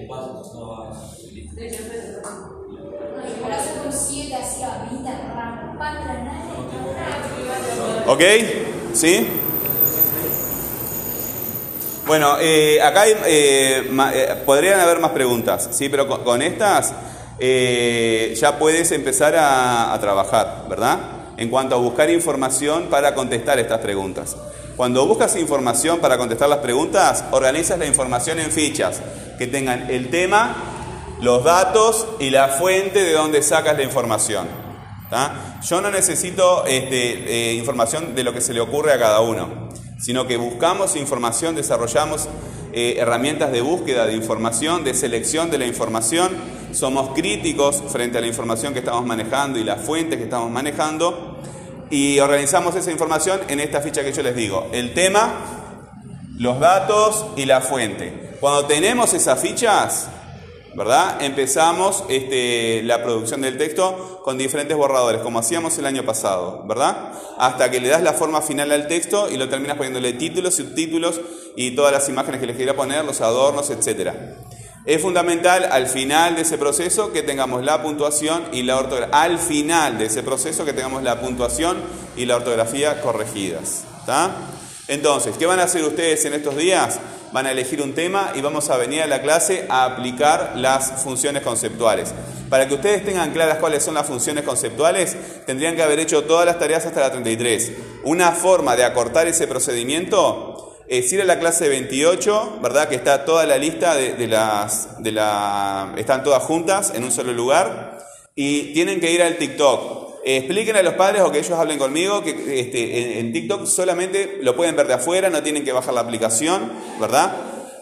cuatro 0.07 0.41
no 0.55 0.69
va. 0.71 0.89
Para 3.43 3.57
hacer 3.57 3.83
con 3.83 3.93
7 3.93 4.33
así 4.33 4.63
a 4.63 4.89
vida, 4.89 5.31
rampante, 5.35 6.05
nada. 6.07 6.41
¿Ok? 8.07 8.23
¿Sí? 8.93 9.27
Bueno, 12.07 12.37
eh, 12.41 12.81
acá 12.81 13.01
hay, 13.01 13.15
eh, 13.27 14.41
podrían 14.43 14.79
haber 14.79 14.97
más 14.97 15.11
preguntas, 15.11 15.69
¿sí? 15.71 15.87
Pero 15.87 16.07
con, 16.07 16.41
estas 16.41 16.95
ya 17.39 18.57
puedes 18.57 18.91
empezar 18.91 19.35
a, 19.35 19.93
a 19.93 19.99
trabajar, 19.99 20.65
¿verdad? 20.67 21.18
En 21.39 21.49
cuanto 21.49 21.73
a 21.73 21.77
buscar 21.77 22.09
información 22.09 22.87
para 22.89 23.15
contestar 23.15 23.59
estas 23.59 23.79
preguntas. 23.79 24.35
Cuando 24.75 25.05
buscas 25.05 25.37
información 25.37 25.99
para 25.99 26.17
contestar 26.17 26.49
las 26.49 26.59
preguntas, 26.59 27.23
organizas 27.31 27.79
la 27.79 27.85
información 27.85 28.39
en 28.39 28.51
fichas 28.51 29.01
que 29.37 29.47
tengan 29.47 29.89
el 29.89 30.09
tema, 30.09 30.53
los 31.21 31.45
datos 31.45 32.07
y 32.19 32.29
la 32.29 32.49
fuente 32.49 33.01
de 33.01 33.13
donde 33.13 33.41
sacas 33.41 33.77
la 33.77 33.83
información. 33.83 34.49
Yo 35.63 35.79
no 35.79 35.89
necesito 35.89 36.65
este, 36.65 37.51
eh, 37.51 37.53
información 37.53 38.15
de 38.15 38.23
lo 38.25 38.33
que 38.33 38.41
se 38.41 38.53
le 38.53 38.59
ocurre 38.59 38.91
a 38.91 38.99
cada 38.99 39.21
uno, 39.21 39.69
sino 39.97 40.27
que 40.27 40.35
buscamos 40.35 40.97
información, 40.97 41.55
desarrollamos 41.55 42.27
eh, 42.73 42.95
herramientas 42.97 43.53
de 43.53 43.61
búsqueda 43.61 44.05
de 44.05 44.13
información, 44.13 44.83
de 44.83 44.93
selección 44.93 45.49
de 45.49 45.57
la 45.57 45.65
información, 45.65 46.29
somos 46.73 47.15
críticos 47.15 47.81
frente 47.87 48.17
a 48.17 48.21
la 48.21 48.27
información 48.27 48.73
que 48.73 48.79
estamos 48.79 49.05
manejando 49.05 49.57
y 49.57 49.63
las 49.63 49.81
fuentes 49.81 50.17
que 50.17 50.25
estamos 50.25 50.51
manejando 50.51 51.28
y 51.89 52.19
organizamos 52.19 52.75
esa 52.75 52.91
información 52.91 53.41
en 53.47 53.59
esta 53.59 53.81
ficha 53.81 54.03
que 54.03 54.13
yo 54.13 54.23
les 54.23 54.35
digo. 54.35 54.69
El 54.71 54.93
tema, 54.93 55.33
los 56.37 56.59
datos 56.59 57.27
y 57.35 57.45
la 57.45 57.61
fuente. 57.61 58.37
Cuando 58.39 58.65
tenemos 58.65 59.13
esas 59.13 59.39
fichas, 59.39 60.07
¿verdad? 60.75 61.21
Empezamos 61.21 62.03
este, 62.09 62.81
la 62.83 63.03
producción 63.03 63.41
del 63.41 63.57
texto 63.57 64.21
con 64.23 64.37
diferentes 64.37 64.77
borradores, 64.77 65.21
como 65.21 65.39
hacíamos 65.39 65.77
el 65.77 65.85
año 65.85 66.05
pasado, 66.05 66.63
¿verdad? 66.67 67.11
Hasta 67.37 67.71
que 67.71 67.81
le 67.81 67.89
das 67.89 68.03
la 68.03 68.13
forma 68.13 68.41
final 68.41 68.71
al 68.71 68.87
texto 68.87 69.29
y 69.29 69.37
lo 69.37 69.49
terminas 69.49 69.77
poniéndole 69.77 70.13
títulos, 70.13 70.55
subtítulos 70.55 71.19
y 71.55 71.71
todas 71.71 71.91
las 71.91 72.07
imágenes 72.07 72.39
que 72.39 72.47
les 72.47 72.55
quiera 72.55 72.75
poner, 72.75 73.03
los 73.03 73.21
adornos, 73.21 73.69
etc. 73.69 74.11
Es 74.85 75.01
fundamental 75.01 75.65
al 75.71 75.87
final 75.87 76.35
de 76.35 76.43
ese 76.43 76.57
proceso 76.57 77.11
que 77.11 77.21
tengamos 77.21 77.63
la 77.63 77.83
puntuación 77.83 78.43
y 78.53 78.63
la 78.63 78.77
ortografía. 78.77 79.21
Al 79.21 79.37
final 79.37 79.97
de 79.97 80.05
ese 80.05 80.23
proceso 80.23 80.63
que 80.65 80.73
tengamos 80.73 81.03
la 81.03 81.19
puntuación 81.19 81.77
y 82.15 82.25
la 82.25 82.37
ortografía 82.37 83.01
corregidas. 83.01 83.83
¿Está? 83.99 84.31
Entonces, 84.87 85.35
¿qué 85.37 85.45
van 85.45 85.59
a 85.59 85.63
hacer 85.63 85.83
ustedes 85.83 86.23
en 86.25 86.33
estos 86.33 86.55
días? 86.55 86.99
Van 87.31 87.45
a 87.45 87.51
elegir 87.51 87.81
un 87.81 87.93
tema 87.93 88.31
y 88.33 88.41
vamos 88.41 88.69
a 88.71 88.77
venir 88.77 89.03
a 89.03 89.07
la 89.07 89.21
clase 89.21 89.67
a 89.69 89.85
aplicar 89.85 90.53
las 90.55 91.03
funciones 91.03 91.43
conceptuales. 91.43 92.11
Para 92.49 92.67
que 92.67 92.73
ustedes 92.73 93.05
tengan 93.05 93.31
claras 93.31 93.59
cuáles 93.59 93.83
son 93.83 93.93
las 93.93 94.07
funciones 94.07 94.43
conceptuales, 94.43 95.15
tendrían 95.45 95.75
que 95.75 95.83
haber 95.83 95.99
hecho 95.99 96.23
todas 96.23 96.47
las 96.47 96.57
tareas 96.57 96.87
hasta 96.87 97.01
la 97.01 97.11
33. 97.11 97.73
Una 98.03 98.31
forma 98.31 98.75
de 98.75 98.85
acortar 98.85 99.27
ese 99.27 99.45
procedimiento 99.45 100.68
ir 100.89 101.21
a 101.21 101.25
la 101.25 101.39
clase 101.39 101.69
28, 101.69 102.59
¿verdad? 102.61 102.89
Que 102.89 102.95
está 102.95 103.25
toda 103.25 103.45
la 103.45 103.57
lista 103.57 103.95
de, 103.95 104.27
las... 104.27 105.01
De 105.01 105.11
la, 105.11 105.93
están 105.97 106.23
todas 106.23 106.43
juntas 106.43 106.93
en 106.95 107.03
un 107.03 107.11
solo 107.11 107.33
lugar. 107.33 107.99
Y 108.35 108.73
tienen 108.73 108.99
que 108.99 109.11
ir 109.11 109.21
al 109.21 109.37
TikTok. 109.37 110.09
Expliquen 110.25 110.75
a 110.75 110.83
los 110.83 110.95
padres 110.95 111.21
o 111.21 111.31
que 111.31 111.39
ellos 111.39 111.51
hablen 111.51 111.79
conmigo 111.79 112.23
que 112.23 112.59
este, 112.59 113.19
en, 113.19 113.31
TikTok 113.31 113.65
solamente 113.65 114.39
lo 114.41 114.55
pueden 114.55 114.75
ver 114.75 114.87
de 114.87 114.95
afuera, 114.95 115.29
no 115.29 115.41
tienen 115.41 115.63
que 115.63 115.71
bajar 115.71 115.93
la 115.93 116.01
aplicación, 116.01 116.71
¿verdad? 116.99 117.35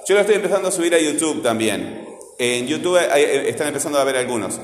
Yo 0.08 0.15
lo 0.15 0.22
estoy 0.22 0.36
empezando 0.36 0.70
a 0.70 0.72
subir 0.72 0.93
a 0.93 1.00
YouTube 1.00 1.41
también. 1.41 2.06
En 2.38 2.67
YouTube 2.67 2.98
están 3.48 3.67
empezando 3.67 4.00
a 4.00 4.04
ver 4.04 4.17
algunos. 4.17 4.60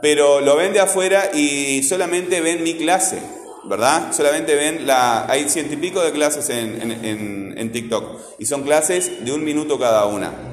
Pero 0.00 0.40
lo 0.40 0.56
ven 0.56 0.72
de 0.72 0.80
afuera 0.80 1.30
y 1.34 1.82
solamente 1.82 2.40
ven 2.40 2.62
mi 2.62 2.74
clase, 2.74 3.20
¿verdad? 3.64 4.12
Solamente 4.12 4.54
ven 4.54 4.86
la... 4.86 5.30
Hay 5.30 5.48
ciento 5.48 5.74
y 5.74 5.76
pico 5.76 6.02
de 6.02 6.12
clases 6.12 6.48
en, 6.50 7.54
en 7.56 7.72
TikTok. 7.72 8.20
Y 8.38 8.46
son 8.46 8.62
clases 8.62 9.24
de 9.24 9.32
un 9.32 9.44
minuto 9.44 9.78
cada 9.78 10.06
una. 10.06 10.50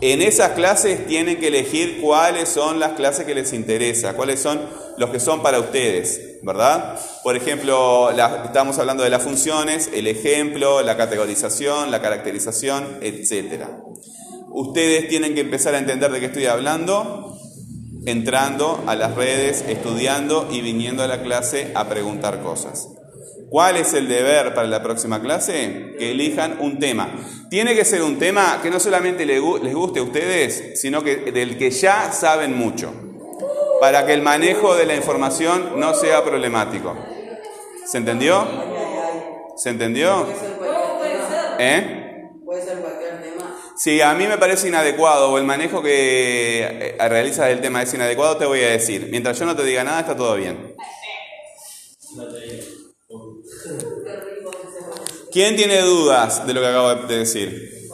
En 0.00 0.20
esas 0.20 0.50
clases 0.50 1.06
tienen 1.06 1.38
que 1.38 1.48
elegir 1.48 2.00
cuáles 2.00 2.48
son 2.48 2.78
las 2.78 2.92
clases 2.92 3.24
que 3.24 3.34
les 3.34 3.52
interesa, 3.52 4.14
cuáles 4.14 4.40
son 4.40 4.60
los 4.98 5.10
que 5.10 5.18
son 5.18 5.42
para 5.42 5.58
ustedes, 5.58 6.40
¿verdad? 6.42 7.00
Por 7.22 7.36
ejemplo, 7.36 8.10
estamos 8.10 8.78
hablando 8.78 9.02
de 9.02 9.10
las 9.10 9.22
funciones, 9.22 9.88
el 9.94 10.06
ejemplo, 10.06 10.82
la 10.82 10.96
categorización, 10.96 11.90
la 11.90 12.02
caracterización, 12.02 12.98
etc. 13.00 13.64
Ustedes 14.50 15.08
tienen 15.08 15.34
que 15.34 15.40
empezar 15.40 15.74
a 15.74 15.78
entender 15.78 16.10
de 16.12 16.20
qué 16.20 16.26
estoy 16.26 16.46
hablando 16.46 17.33
entrando 18.06 18.84
a 18.86 18.94
las 18.94 19.14
redes, 19.14 19.64
estudiando 19.68 20.48
y 20.50 20.60
viniendo 20.60 21.02
a 21.02 21.06
la 21.06 21.22
clase 21.22 21.72
a 21.74 21.88
preguntar 21.88 22.42
cosas. 22.42 22.88
¿Cuál 23.50 23.76
es 23.76 23.94
el 23.94 24.08
deber 24.08 24.54
para 24.54 24.66
la 24.66 24.82
próxima 24.82 25.20
clase? 25.20 25.94
Que 25.98 26.10
elijan 26.10 26.56
un 26.60 26.78
tema. 26.78 27.08
Tiene 27.50 27.74
que 27.74 27.84
ser 27.84 28.02
un 28.02 28.18
tema 28.18 28.58
que 28.62 28.70
no 28.70 28.80
solamente 28.80 29.24
les 29.24 29.40
guste 29.40 30.00
a 30.00 30.02
ustedes, 30.02 30.80
sino 30.80 31.04
que 31.04 31.16
del 31.30 31.56
que 31.56 31.70
ya 31.70 32.10
saben 32.10 32.56
mucho 32.56 32.92
para 33.80 34.06
que 34.06 34.14
el 34.14 34.22
manejo 34.22 34.74
de 34.74 34.86
la 34.86 34.96
información 34.96 35.78
no 35.78 35.94
sea 35.94 36.24
problemático. 36.24 36.96
¿Se 37.86 37.98
entendió? 37.98 38.46
¿Se 39.56 39.70
entendió? 39.70 40.26
¿Eh? 41.58 42.03
Si 43.76 44.00
a 44.00 44.14
mí 44.14 44.26
me 44.26 44.38
parece 44.38 44.68
inadecuado 44.68 45.32
o 45.32 45.38
el 45.38 45.44
manejo 45.44 45.82
que 45.82 46.62
eh, 46.62 47.08
realizas 47.08 47.48
del 47.48 47.60
tema 47.60 47.82
es 47.82 47.92
inadecuado, 47.92 48.36
te 48.36 48.46
voy 48.46 48.60
a 48.60 48.70
decir. 48.70 49.08
Mientras 49.10 49.38
yo 49.38 49.46
no 49.46 49.56
te 49.56 49.64
diga 49.64 49.82
nada, 49.82 50.00
está 50.00 50.16
todo 50.16 50.36
bien. 50.36 50.74
¿Quién 55.32 55.56
tiene 55.56 55.80
dudas 55.80 56.46
de 56.46 56.54
lo 56.54 56.60
que 56.60 56.66
acabo 56.68 56.94
de 56.94 57.18
decir? 57.18 57.88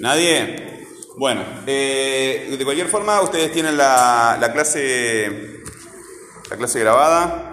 ¿Nadie? 0.00 0.86
Bueno, 1.16 1.42
eh, 1.66 2.54
de 2.58 2.64
cualquier 2.64 2.88
forma, 2.88 3.22
ustedes 3.22 3.52
tienen 3.52 3.76
la, 3.76 4.36
la, 4.38 4.52
clase, 4.52 5.62
la 6.50 6.56
clase 6.56 6.80
grabada. 6.80 7.51